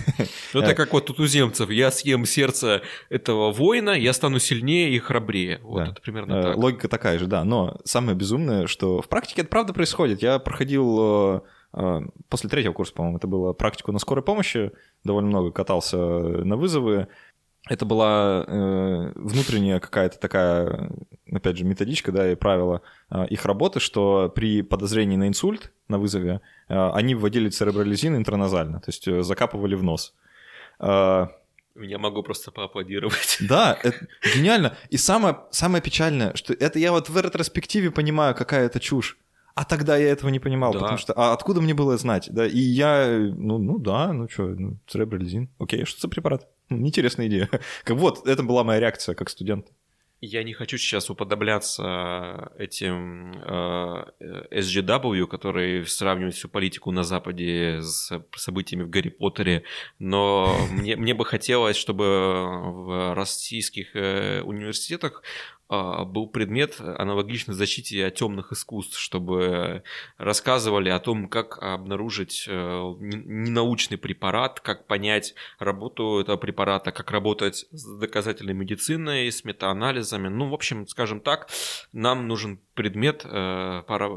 [0.53, 4.99] Ну это как вот у туземцев, я съем сердце этого воина, я стану сильнее и
[4.99, 5.59] храбрее.
[5.63, 6.57] Вот это примерно э, так.
[6.57, 10.21] Логика такая же, да, но самое безумное, что в практике это правда происходит.
[10.21, 11.43] Я проходил
[12.29, 14.71] после третьего курса, по-моему, это было практику на скорой помощи,
[15.05, 17.07] довольно много катался на вызовы,
[17.67, 20.91] это была э, внутренняя какая-то такая,
[21.31, 25.97] опять же, методичка, да, и правила э, их работы, что при подозрении на инсульт на
[25.97, 30.13] вызове э, они вводили церебролизин интраназально, то есть э, закапывали в нос.
[30.79, 31.27] Э,
[31.75, 33.37] я могу просто поаплодировать.
[33.49, 34.77] Да, это гениально.
[34.89, 39.17] И самое, самое печальное, что это я вот в ретроспективе понимаю, какая это чушь.
[39.55, 40.79] А тогда я этого не понимал, да.
[40.79, 42.27] потому что а откуда мне было знать?
[42.29, 45.49] Да, и я, ну, ну да, ну что, ну, церебролизин.
[45.59, 46.45] Окей, что за препарат?
[46.69, 47.49] Интересная идея.
[47.85, 49.67] Как вот, это была моя реакция как студент.
[50.21, 54.05] Я не хочу сейчас уподобляться этим э,
[54.51, 59.63] SGW, который сравнивает всю политику на Западе с событиями в Гарри Поттере,
[59.99, 65.21] но мне, мне бы хотелось, чтобы в российских э, университетах
[65.64, 69.83] а, был предмет аналогичный защите от темных искусств, чтобы
[70.17, 72.51] рассказывали о том, как обнаружить э,
[72.99, 80.27] ненаучный препарат, как понять работу этого препарата, как работать с доказательной медициной, с метаанализами.
[80.27, 81.49] Ну, в общем, скажем так,
[81.93, 84.07] нам нужен предмет, э, э,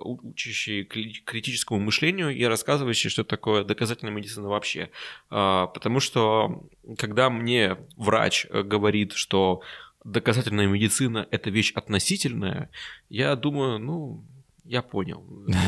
[0.00, 4.90] учащий критическому мышлению и рассказывающий, что такое доказательная медицина вообще.
[5.30, 6.62] А, потому что,
[6.98, 9.62] когда мне врач говорит, что
[10.04, 12.70] доказательная медицина– это вещь относительная,
[13.08, 14.24] я думаю, ну,
[14.64, 15.24] я понял.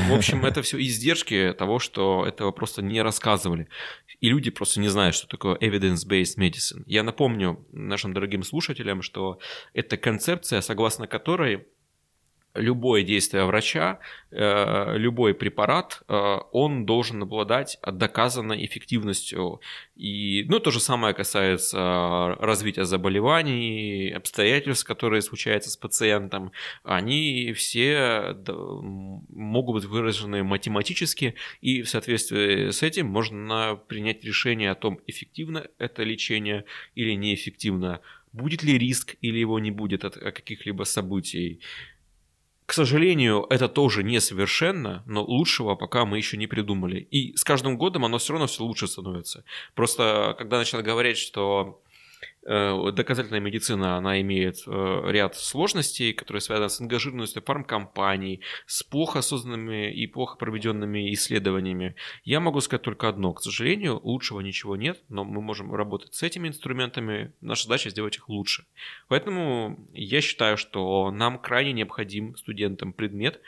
[0.09, 3.69] В общем, это все издержки того, что этого просто не рассказывали.
[4.21, 6.83] И люди просто не знают, что такое evidence-based medicine.
[6.87, 9.39] Я напомню нашим дорогим слушателям, что
[9.75, 11.67] это концепция, согласно которой
[12.55, 13.99] любое действие врача,
[14.31, 19.61] э, любой препарат, э, он должен обладать доказанной эффективностью.
[19.97, 26.53] И, ну, то же самое касается развития заболеваний, обстоятельств, которые случаются с пациентом.
[26.83, 28.37] Они все
[29.29, 35.67] могут быть выражены математически, и в соответствии с этим можно принять решение о том, эффективно
[35.79, 38.01] это лечение или неэффективно,
[38.33, 41.61] будет ли риск или его не будет от каких-либо событий.
[42.73, 47.07] К сожалению, это тоже несовершенно, но лучшего пока мы еще не придумали.
[47.11, 49.45] И с каждым годом оно все равно все лучше становится.
[49.75, 51.82] Просто когда начинают говорить, что
[52.45, 59.93] доказательная медицина, она имеет э, ряд сложностей, которые связаны с ангажированностью фармкомпаний, с плохо созданными
[59.93, 61.95] и плохо проведенными исследованиями.
[62.25, 63.33] Я могу сказать только одно.
[63.33, 67.33] К сожалению, лучшего ничего нет, но мы можем работать с этими инструментами.
[67.41, 68.67] Наша задача сделать их лучше.
[69.09, 73.41] Поэтому я считаю, что нам крайне необходим студентам предмет,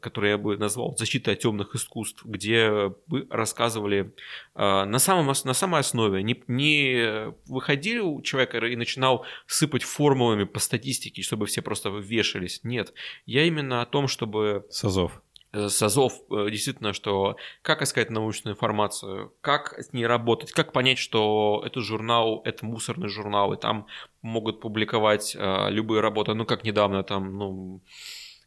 [0.00, 4.14] который я бы назвал «Защита от темных искусств», где бы рассказывали
[4.54, 10.60] а, на, самом, на самой основе, не, не выходил человек и начинал сыпать формулами по
[10.60, 12.60] статистике, чтобы все просто вешались.
[12.62, 12.94] Нет,
[13.26, 14.66] я именно о том, чтобы...
[14.70, 15.20] Сазов.
[15.54, 20.98] Э, Сазов, э, действительно, что как искать научную информацию, как с ней работать, как понять,
[20.98, 23.86] что это журнал, это мусорный журнал, и там
[24.20, 27.80] могут публиковать э, любые работы, ну, как недавно там, ну,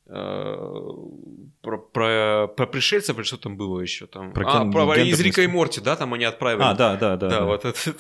[0.07, 4.31] про, про, про пришельцев или что там было еще там?
[4.31, 6.63] Про а, про из Рика и Морти, да, там они отправили.
[6.63, 7.29] А, да, да, да.
[7.29, 7.45] Да, да.
[7.45, 7.77] вот это.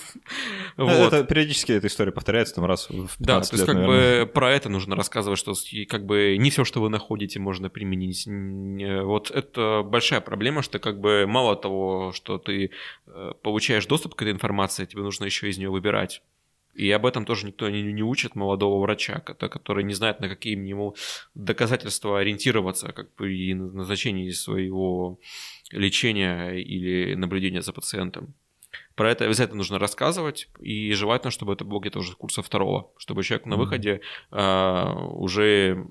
[0.77, 1.11] Ну, вот.
[1.11, 4.25] это периодически эта история повторяется там раз в 15 Да, то есть как наверное.
[4.25, 5.53] бы про это нужно рассказывать, что
[5.89, 8.27] как бы не все, что вы находите, можно применить.
[8.27, 12.71] Вот это большая проблема, что как бы мало того, что ты
[13.07, 16.21] э, получаешь доступ к этой информации, тебе нужно еще из нее выбирать.
[16.77, 20.55] И об этом тоже никто не, не учит молодого врача, который не знает, на какие
[20.55, 20.95] ему
[21.33, 25.19] доказательства ориентироваться как бы и на назначении своего
[25.71, 28.35] лечения или наблюдения за пациентом.
[28.95, 33.23] Про это обязательно нужно рассказывать, и желательно, чтобы это было где-то уже курса второго, чтобы
[33.23, 34.01] человек на выходе
[34.31, 35.87] э, уже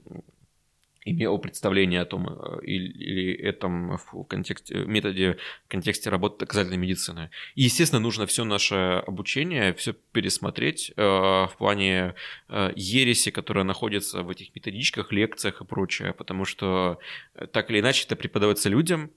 [1.06, 6.76] имел представление о том э, или, или этом в контексте, методе, в контексте работы доказательной
[6.76, 7.30] медицины.
[7.54, 12.14] И, естественно, нужно все наше обучение, все пересмотреть э, в плане
[12.48, 16.98] э, ереси, которая находится в этих методичках, лекциях и прочее, потому что
[17.34, 19.10] э, так или иначе это преподается людям,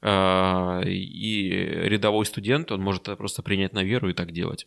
[0.00, 1.48] э, и
[1.84, 4.66] рядовой студент, он может это просто принять на веру и так делать.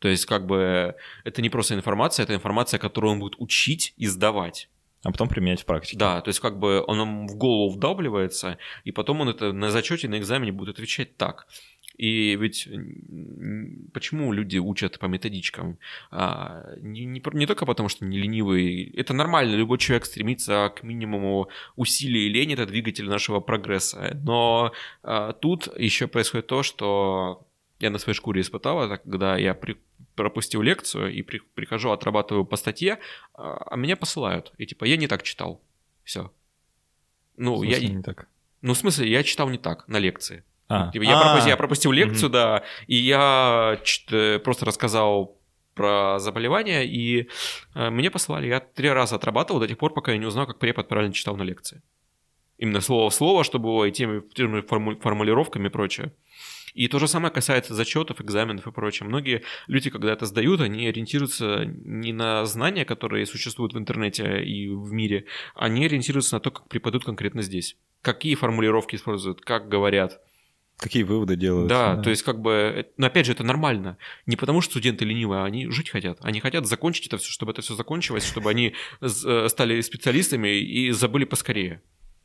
[0.00, 4.06] То есть, как бы, это не просто информация, это информация, которую он будет учить и
[4.06, 4.68] сдавать
[5.02, 5.98] а потом применять в практике.
[5.98, 10.08] Да, то есть как бы он в голову вдавливается, и потом он это на зачете,
[10.08, 11.46] на экзамене будет отвечать так.
[11.96, 12.68] И ведь
[13.92, 15.78] почему люди учат по методичкам?
[16.10, 18.90] А, не, не, не только потому, что они ленивые.
[18.90, 24.18] Это нормально, любой человек стремится к минимуму усилий и лень, это двигатель нашего прогресса.
[24.22, 24.72] Но
[25.02, 27.45] а, тут еще происходит то, что
[27.78, 29.76] я на своей шкуре испытал это, когда я при,
[30.14, 32.98] пропустил лекцию и при, прихожу, отрабатываю по статье,
[33.34, 34.52] а, а меня посылают.
[34.58, 35.60] И типа, я не так читал.
[36.04, 36.32] Все.
[37.36, 37.78] Ну, я...
[37.78, 38.28] не так?
[38.62, 40.44] Ну, в смысле, я читал не так на лекции.
[40.68, 40.90] А.
[40.90, 43.80] Типа, я, пропустил, я пропустил лекцию, да, и я
[44.42, 45.36] просто рассказал
[45.74, 47.28] про заболевания, и
[47.74, 50.58] э, мне послали, я три раза отрабатывал до тех пор, пока я не узнал, как
[50.58, 51.82] препод правильно читал на лекции.
[52.56, 56.12] Именно слово в слово, чтобы и теми, теми формулировками и прочее.
[56.76, 59.08] И то же самое касается зачетов, экзаменов и прочее.
[59.08, 64.68] Многие люди, когда это сдают, они ориентируются не на знания, которые существуют в интернете и
[64.68, 65.24] в мире,
[65.54, 67.78] они ориентируются на то, как преподают конкретно здесь.
[68.02, 70.20] Какие формулировки используют, как говорят.
[70.76, 71.68] Какие выводы делают.
[71.68, 73.96] Да, да, то есть как бы, но опять же, это нормально.
[74.26, 76.18] Не потому, что студенты ленивые, а они жить хотят.
[76.20, 80.90] Они хотят закончить это все, чтобы это все закончилось, чтобы они э, стали специалистами и
[80.90, 81.80] забыли поскорее.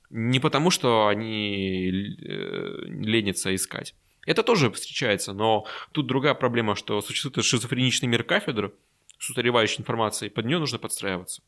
[0.10, 3.96] Не потому, что они э, ленятся искать.
[4.26, 8.74] Это тоже встречается, но тут другая проблема, что существует шизофреничный мир кафедры
[9.18, 11.42] с устаревающей информацией, под нее нужно подстраиваться.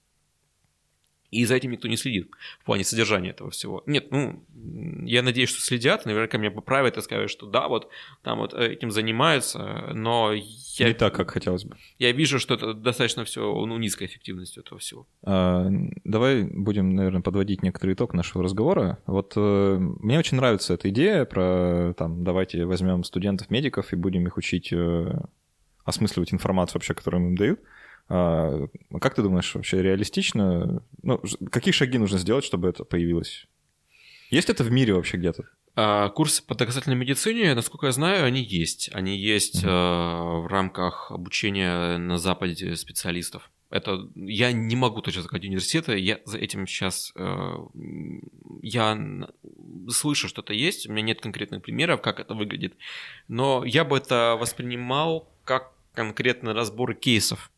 [1.33, 2.29] И за этим никто не следит
[2.59, 3.83] в плане содержания этого всего.
[3.85, 4.43] Нет, ну,
[5.05, 7.89] я надеюсь, что следят, наверняка меня поправят и скажут, что да, вот
[8.21, 10.87] там вот э, этим занимаются, но я...
[10.87, 11.75] Не так, как хотелось бы.
[11.99, 15.07] Я вижу, что это достаточно все, ну, низкая эффективность этого всего.
[15.23, 15.67] А,
[16.03, 18.99] давай будем, наверное, подводить некоторый итог нашего разговора.
[19.05, 24.37] Вот э, мне очень нравится эта идея про, там, давайте возьмем студентов-медиков и будем их
[24.37, 25.19] учить э,
[25.83, 27.59] осмысливать информацию вообще, которую им дают.
[28.15, 28.67] А,
[29.01, 30.83] как ты думаешь, вообще реалистично?
[31.01, 33.47] Ну, какие шаги нужно сделать, чтобы это появилось?
[34.29, 35.45] Есть это в мире вообще где-то?
[35.75, 38.91] А, курсы по доказательной медицине, насколько я знаю, они есть.
[38.93, 40.41] Они есть mm-hmm.
[40.41, 43.49] в рамках обучения на Западе специалистов.
[43.71, 47.55] Это я не могу точно сказать университета, я за этим сейчас э,
[48.61, 49.27] я
[49.89, 52.75] слышу, что это есть, у меня нет конкретных примеров, как это выглядит,
[53.27, 57.49] но я бы это воспринимал как конкретный разбор кейсов.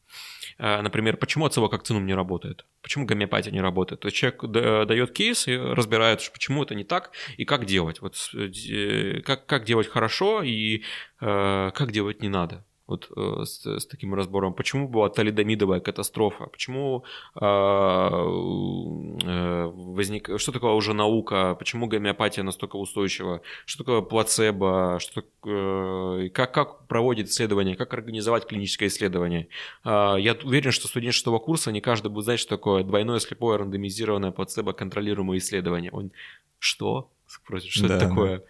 [0.58, 2.66] Э, например, почему ацилококцинум не работает?
[2.82, 4.02] Почему гомеопатия не работает?
[4.02, 4.44] То есть человек
[4.88, 8.02] дает кейс и разбирает, почему это не так и как делать.
[8.02, 10.84] Вот, э, как, как делать хорошо и
[11.22, 16.46] э, как делать не надо вот э, с, с таким разбором, почему была талидомидовая катастрофа,
[16.46, 17.04] почему
[17.36, 25.24] э, э, возник, что такое уже наука, почему гомеопатия настолько устойчива, что такое плацебо, что,
[25.46, 29.48] э, как, как проводит исследование, как организовать клиническое исследование.
[29.84, 33.58] Э, я уверен, что студент шестого курса не каждый будет знать, что такое двойное слепое
[33.58, 35.92] рандомизированное плацебо контролируемое исследование.
[35.92, 36.12] Он,
[36.60, 37.10] что?
[37.26, 38.38] Спросит, что да, это такое?
[38.38, 38.44] Да.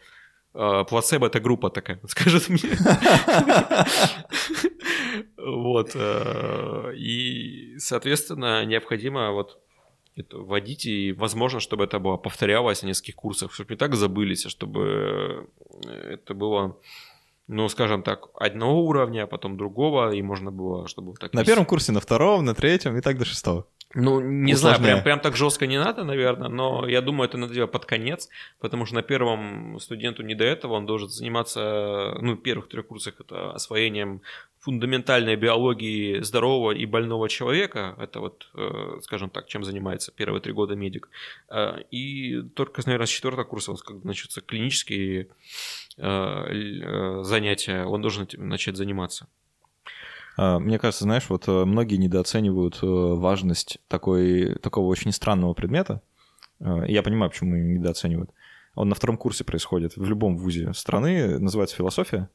[0.57, 2.61] А, плацебо это группа такая, скажет мне.
[5.37, 5.91] Вот.
[5.95, 9.59] Э, и, соответственно, необходимо вот
[10.15, 14.45] это вводить, и возможно, чтобы это было повторялось на нескольких курсах, чтобы не так забылись,
[14.45, 15.49] а чтобы
[15.83, 16.77] это было
[17.47, 21.33] ну, скажем так, одного уровня, а потом другого, и можно было, чтобы так...
[21.33, 23.67] На первом курсе, на втором, на третьем и так до шестого.
[23.97, 24.77] Ну, не Усложняя.
[24.77, 27.85] знаю, прям, прям так жестко не надо, наверное, но я думаю, это надо делать под
[27.85, 28.27] конец,
[28.59, 32.87] потому что на первом студенту не до этого, он должен заниматься, ну, в первых трех
[32.87, 34.21] курсах это освоением
[34.59, 40.51] фундаментальной биологии здорового и больного человека, это вот, э, скажем так, чем занимается первые три
[40.51, 41.07] года медик,
[41.49, 45.29] э, и только, наверное, с четвертого курса, когда начнутся клинические
[45.97, 49.27] э, занятия, он должен начать заниматься.
[50.38, 56.01] А, мне кажется, знаешь, вот э, многие недооценивают э, важность такой, такого очень странного предмета.
[56.59, 58.31] А, я понимаю, почему недооценивают.
[58.75, 62.29] Он на втором курсе происходит в любом вузе страны, называется философия.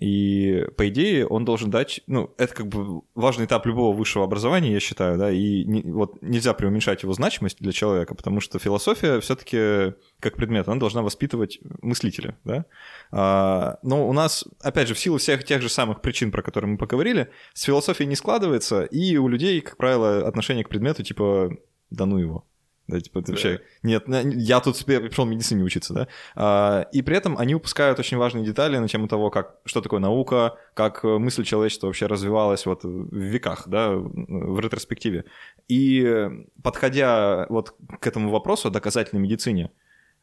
[0.00, 2.00] И, по идее, он должен дать...
[2.06, 6.22] Ну, это как бы важный этап любого высшего образования, я считаю, да, и не, вот
[6.22, 11.02] нельзя преуменьшать его значимость для человека, потому что философия все таки как предмет, она должна
[11.02, 12.64] воспитывать мыслителя, да.
[13.12, 16.70] А, но у нас, опять же, в силу всех тех же самых причин, про которые
[16.70, 21.50] мы поговорили, с философией не складывается, и у людей, как правило, отношение к предмету типа
[21.90, 22.46] «да ну его».
[22.90, 23.60] Да, типа, это вообще...
[23.82, 26.08] Нет, я тут пришел медицине учиться, да?
[26.34, 30.00] А, и при этом они упускают очень важные детали на тему того, как, что такое
[30.00, 35.24] наука, как мысль человечества вообще развивалась вот в веках, да, в ретроспективе.
[35.68, 36.28] И
[36.62, 39.70] подходя вот к этому вопросу о доказательной медицине,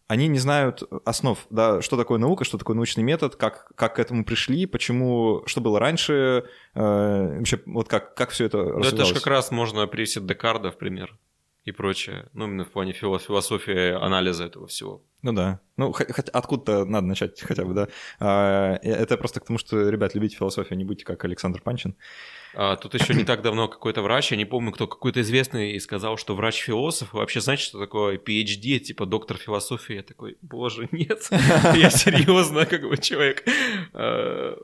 [0.07, 3.99] они не знают основ, да, что такое наука, что такое научный метод, как, как к
[3.99, 6.45] этому пришли, почему, что было раньше,
[6.75, 8.91] э, вообще, вот как, как все это развивалось.
[8.91, 11.17] Ну, это же как раз можно привести Декарда в пример
[11.67, 12.29] и прочее.
[12.33, 15.03] Ну, именно в плане философии анализа этого всего.
[15.21, 15.59] Ну да.
[15.77, 17.87] Ну, хоть откуда-то надо начать хотя бы, да.
[18.19, 21.95] А, это просто к тому, что, ребят, любите философию, не будьте как Александр Панчин.
[22.55, 26.17] А, тут еще не так давно какой-то врач, я не помню, кто какой-то известный сказал,
[26.17, 27.13] что врач-философ.
[27.13, 29.95] Вообще, знаете, что такое PhD, типа доктор философии?
[29.95, 31.27] Я такой, боже, нет.
[31.75, 33.43] Я серьезно, как бы человек
[33.93, 34.57] а,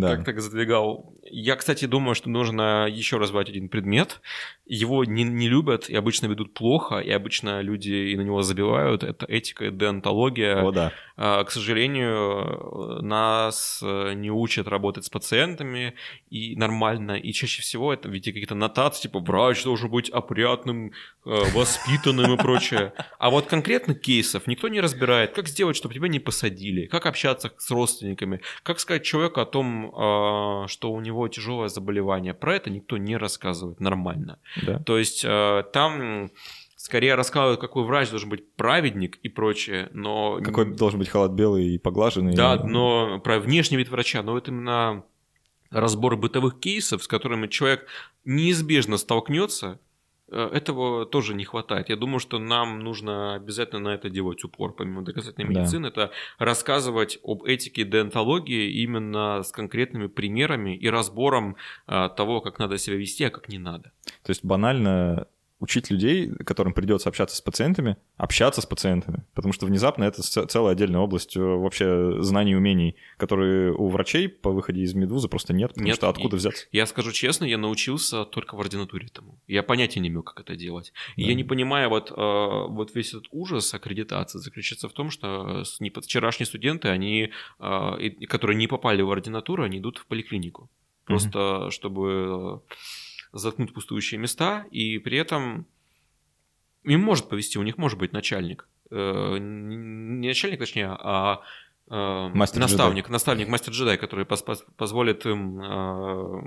[0.00, 1.14] так так задвигал.
[1.30, 4.20] Я, кстати, думаю, что нужно еще развивать один предмет.
[4.66, 9.02] Его не, не любят и обычно ведут плохо, и обычно люди и на него забивают.
[9.02, 10.47] Это этика и деонтология.
[10.54, 10.92] О, да.
[11.20, 15.94] А, к сожалению, нас э, не учат работать с пациентами
[16.30, 17.12] и нормально.
[17.12, 20.92] И чаще всего это ведь какие-то нотации, типа врач должен быть опрятным,
[21.26, 22.92] э, воспитанным и прочее.
[23.18, 25.32] А вот конкретных кейсов никто не разбирает.
[25.32, 26.86] Как сделать, чтобы тебя не посадили?
[26.86, 28.40] Как общаться с родственниками?
[28.62, 32.32] Как сказать человеку о том, а, что у него тяжелое заболевание?
[32.32, 34.38] Про это никто не рассказывает нормально.
[34.62, 34.78] Да.
[34.78, 36.30] То есть э, там
[36.78, 40.40] скорее рассказывают, какой врач должен быть праведник и прочее, но...
[40.42, 42.34] Какой должен быть халат белый и поглаженный.
[42.34, 45.04] Да, но про внешний вид врача, но это именно
[45.70, 47.86] разбор бытовых кейсов, с которыми человек
[48.24, 49.80] неизбежно столкнется,
[50.30, 51.88] э, этого тоже не хватает.
[51.88, 55.60] Я думаю, что нам нужно обязательно на это делать упор, помимо доказательной Да.
[55.60, 61.56] медицины, это рассказывать об этике деонтологии именно с конкретными примерами и разбором
[61.88, 63.90] а, того, как надо себя вести, а как не надо.
[64.22, 65.26] То есть банально
[65.60, 70.72] учить людей, которым придется общаться с пациентами, общаться с пациентами, потому что внезапно это целая
[70.72, 75.52] отдельная область э, вообще знаний и умений, которые у врачей по выходе из медвуза просто
[75.52, 76.66] нет, потому Нет, что откуда и- взяться?
[76.70, 79.40] Я скажу честно, я научился только в ординатуре этому.
[79.48, 80.92] Я понятия не имел, как это делать.
[81.16, 81.28] И Да.
[81.30, 85.64] я не понимаю, вот, э, вот весь этот ужас аккредитации заключается в том, что
[86.02, 90.70] вчерашние студенты, они, э, которые не попали в ординатуру, они идут в поликлинику.
[91.04, 92.74] Просто чтобы э,
[93.32, 95.66] заткнуть пустующие места, и при этом
[96.84, 98.68] им может повести, у них может быть начальник.
[98.90, 101.42] Э, Не начальник, точнее, а
[101.90, 101.94] э,
[102.34, 102.60] Мастер-джедай.
[102.60, 106.40] наставник, наставник, мастер-джедай, который позволит им э,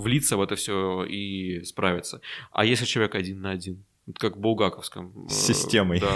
[0.00, 2.20] влиться в это все и справиться.
[2.52, 6.00] А если человек один на один, вот как в Булгаковском С системой.
[6.00, 6.08] да,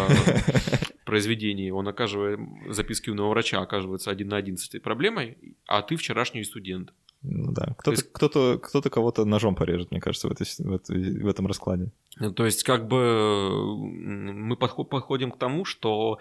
[1.05, 5.37] произведении, он оказывает, записки юного врача оказывается один на один с этой проблемой,
[5.67, 6.93] а ты вчерашний студент.
[7.27, 7.75] Ну да.
[7.79, 11.47] Кто-то, есть- кто-то, кто-то кого-то ножом порежет, мне кажется, в, этой, в, этой- в этом
[11.47, 11.91] раскладе.
[12.21, 16.19] Ну, То есть, как бы мы подхо- подходим к тому, что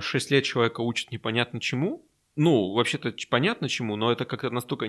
[0.00, 2.02] 6 лет человека учат непонятно чему.
[2.36, 4.86] Ну, вообще-то понятно чему, но это как-то настолько,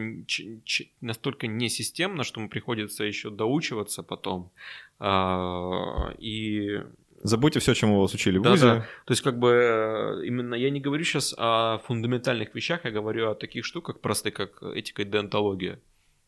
[1.01, 4.51] настолько несистемно, что ему приходится еще доучиваться потом.
[4.99, 6.81] А, И
[7.23, 8.51] Забудьте все, чему вас учили в Да-да.
[8.51, 8.87] ВУЗе.
[9.05, 13.29] то есть, как бы э, именно я не говорю сейчас о фундаментальных вещах, я говорю
[13.29, 15.79] о таких штуках простых, как этика и деонтология.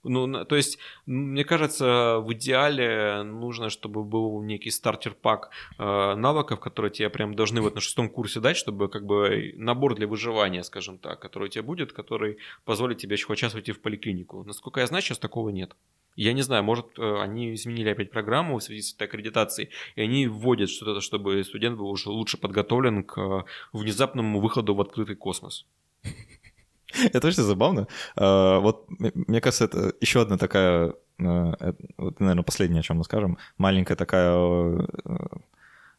[0.04, 6.92] Ну, то есть, мне кажется, в идеале нужно, чтобы был некий стартер-пак э, навыков, которые
[6.92, 10.98] тебе прям должны вот на шестом курсе дать, чтобы как бы набор для выживания, скажем
[10.98, 14.44] так, который у тебя будет, который позволит тебе еще хоть час уйти в поликлинику.
[14.44, 15.74] Насколько я знаю, сейчас такого нет.
[16.16, 20.02] Я не знаю, может, э, они изменили опять программу в связи с этой аккредитацией, и
[20.02, 23.44] они вводят что-то, чтобы студент был уже лучше подготовлен к э,
[23.74, 25.66] внезапному выходу в открытый космос.
[27.14, 27.88] Это очень забавно.
[28.16, 33.04] А, Вот, мне кажется, это еще одна такая, э, вот, наверное, последнее, о чем мы
[33.04, 34.88] скажем, маленькая такая,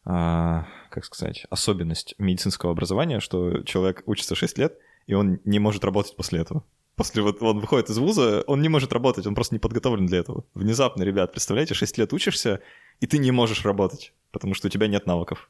[0.05, 5.83] а, как сказать, особенность медицинского образования, что человек учится 6 лет, и он не может
[5.83, 6.63] работать после этого.
[6.95, 10.19] После вот он выходит из вуза, он не может работать, он просто не подготовлен для
[10.19, 10.45] этого.
[10.53, 12.61] Внезапно, ребят, представляете, 6 лет учишься,
[13.01, 15.49] и ты не можешь работать, потому что у тебя нет навыков.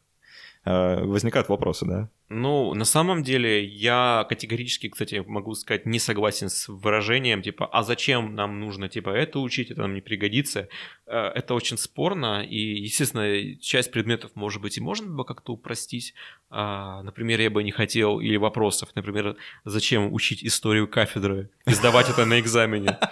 [0.63, 2.09] А, Возникают вопросы, да?
[2.29, 7.83] Ну, на самом деле, я категорически, кстати, могу сказать, не согласен с выражением, типа, а
[7.83, 10.67] зачем нам нужно, типа, это учить, это нам не пригодится.
[11.05, 16.15] Э, Это очень спорно, и, естественно, часть предметов, может быть, и можно было как-то упростить.
[16.49, 22.09] А, Например, я бы не хотел, или вопросов, например, зачем учить историю кафедры и сдавать
[22.09, 22.97] это на экзамене.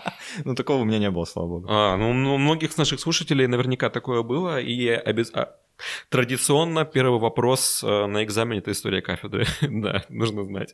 [0.45, 1.67] Ну, такого у меня не было, слава богу.
[1.69, 5.55] А, ну, у многих наших слушателей наверняка такое было, и а,
[6.09, 9.45] традиционно первый вопрос э, на экзамене это история кафедры.
[9.61, 10.73] да, нужно знать.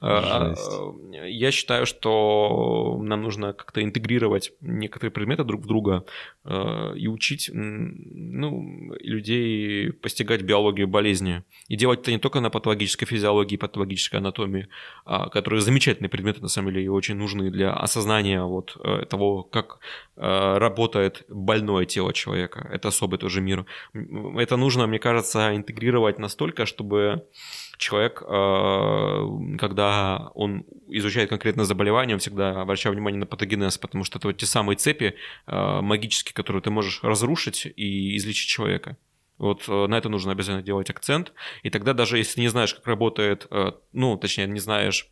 [0.00, 6.04] А, а, Я считаю, что нам нужно как-то интегрировать некоторые предметы друг в друга
[6.44, 11.42] э, и учить ну, людей постигать биологию болезни.
[11.68, 14.68] И делать это не только на патологической физиологии патологической анатомии,
[15.04, 19.42] а, которые замечательные предметы, на самом деле, и очень нужны для осознания вот э, того,
[19.42, 19.80] как
[20.16, 22.68] э, работает больное тело человека.
[22.72, 23.66] Это особый тоже мир.
[24.36, 27.24] Это нужно, мне кажется, интегрировать настолько, чтобы
[27.80, 34.18] человек, э, когда он изучает конкретное заболевание, он всегда обращает внимание на патогенез, потому что
[34.18, 35.14] это вот те самые цепи
[35.46, 38.96] э, магические, которые ты можешь разрушить и излечить человека.
[39.38, 41.32] Вот э, на это нужно обязательно делать акцент.
[41.62, 43.48] И тогда даже если не знаешь, как работает,
[43.92, 45.10] ну, точнее, не знаешь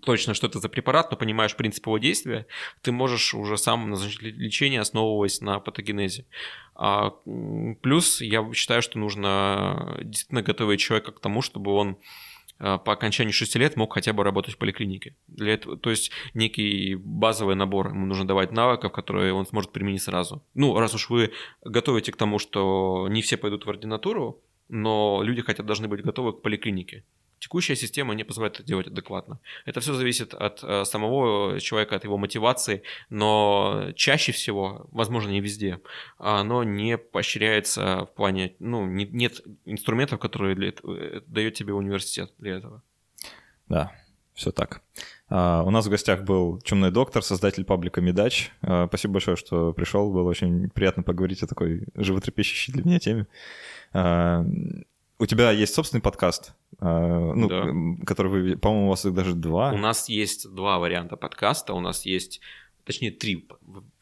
[0.00, 2.46] точно, что это за препарат, но понимаешь принцип его действия,
[2.82, 6.26] ты можешь уже сам назначить ле- лечение, основываясь на патогенезе.
[6.74, 7.10] А,
[7.82, 11.98] плюс я считаю, что нужно действительно готовить человека к тому, чтобы он
[12.58, 15.14] по окончании 6 лет мог хотя бы работать в поликлинике.
[15.28, 20.02] Для этого, то есть некий базовый набор ему нужно давать навыков, которые он сможет применить
[20.02, 20.42] сразу.
[20.54, 21.30] Ну, раз уж вы
[21.64, 26.02] готовите к тому, что не все пойдут в ординатуру, но люди хотя бы должны быть
[26.02, 27.04] готовы к поликлинике.
[27.38, 29.40] Текущая система не позволяет это делать адекватно.
[29.64, 35.40] Это все зависит от э, самого человека, от его мотивации, но чаще всего, возможно, не
[35.40, 35.80] везде,
[36.18, 42.32] оно не поощряется в плане, ну, не, нет инструментов, которые для, э, дает тебе университет
[42.38, 42.82] для этого.
[43.68, 43.92] Да,
[44.34, 44.82] все так.
[45.30, 48.50] Uh, у нас в гостях был Чумной доктор, создатель паблика Медач.
[48.62, 50.10] Uh, спасибо большое, что пришел.
[50.10, 53.26] Было очень приятно поговорить о такой животрепещущей для меня теме.
[53.92, 54.84] Uh,
[55.18, 58.04] у тебя есть собственный подкаст, ну, да.
[58.06, 59.72] который вы, по-моему, у вас их даже два.
[59.72, 61.74] У нас есть два варианта подкаста.
[61.74, 62.40] У нас есть,
[62.84, 63.48] точнее, три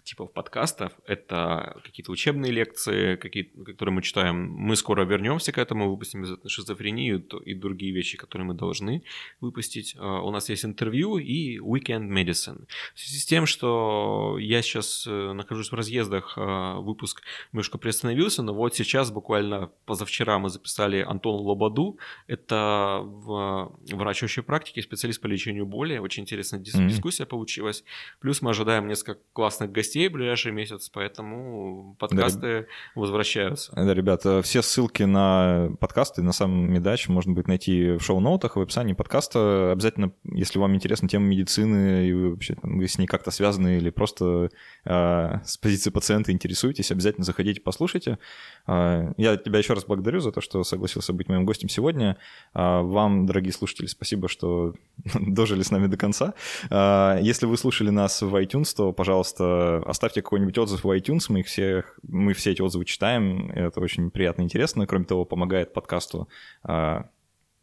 [0.06, 0.92] типов подкастов.
[1.04, 4.50] Это какие-то учебные лекции, какие, которые мы читаем.
[4.50, 9.02] Мы скоро вернемся к этому, выпустим шизофрению и другие вещи, которые мы должны
[9.40, 9.96] выпустить.
[9.98, 12.66] А, у нас есть интервью и Weekend Medicine.
[12.94, 18.42] В связи с тем, что я сейчас э, нахожусь в разъездах, а, выпуск немножко приостановился,
[18.42, 21.98] но вот сейчас, буквально позавчера, мы записали Антону Лободу.
[22.28, 25.98] Это врач общей практики, специалист по лечению боли.
[25.98, 27.26] Очень интересная дискуссия mm-hmm.
[27.26, 27.82] получилась.
[28.20, 33.72] Плюс мы ожидаем несколько классных гостей гостей в ближайший месяц, поэтому подкасты да, возвращаются.
[33.74, 38.60] Да, ребята, все ссылки на подкасты, на сам Медач можно будет найти в шоу-ноутах, в
[38.60, 39.72] описании подкаста.
[39.72, 43.78] Обязательно, если вам интересна тема медицины, и вы вообще там, вы с ней как-то связаны
[43.78, 44.50] или просто
[44.84, 48.18] э, с позиции пациента интересуетесь, обязательно заходите, послушайте.
[48.66, 52.18] Э, я тебя еще раз благодарю за то, что согласился быть моим гостем сегодня.
[52.54, 54.74] Э, вам, дорогие слушатели, спасибо, что
[55.14, 56.34] дожили с нами до конца.
[56.70, 61.40] Э, если вы слушали нас в iTunes, то, пожалуйста, оставьте какой-нибудь отзыв в iTunes, мы
[61.40, 64.86] их всех, мы все эти отзывы читаем, это очень приятно и интересно.
[64.86, 66.28] Кроме того, помогает подкасту
[66.62, 67.08] а,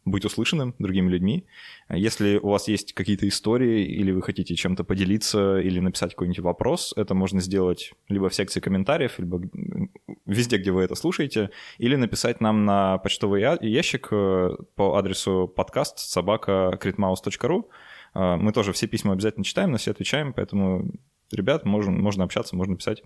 [0.04, 1.46] быть услышанным другими людьми.
[1.88, 6.92] Если у вас есть какие-то истории, или вы хотите чем-то поделиться, или написать какой-нибудь вопрос,
[6.96, 9.40] это можно сделать либо в секции комментариев, либо
[10.26, 15.98] везде, где вы это слушаете, или написать нам на почтовый ящик э, по адресу подкаст
[15.98, 17.70] собака критмаус.ру.
[18.12, 20.92] А, мы тоже все письма обязательно читаем, на все отвечаем, поэтому
[21.34, 23.02] ребят, можно, можно общаться, можно писать.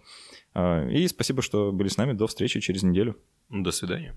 [0.54, 2.12] А, и спасибо, что были с нами.
[2.12, 3.16] До встречи через неделю.
[3.48, 4.14] До свидания.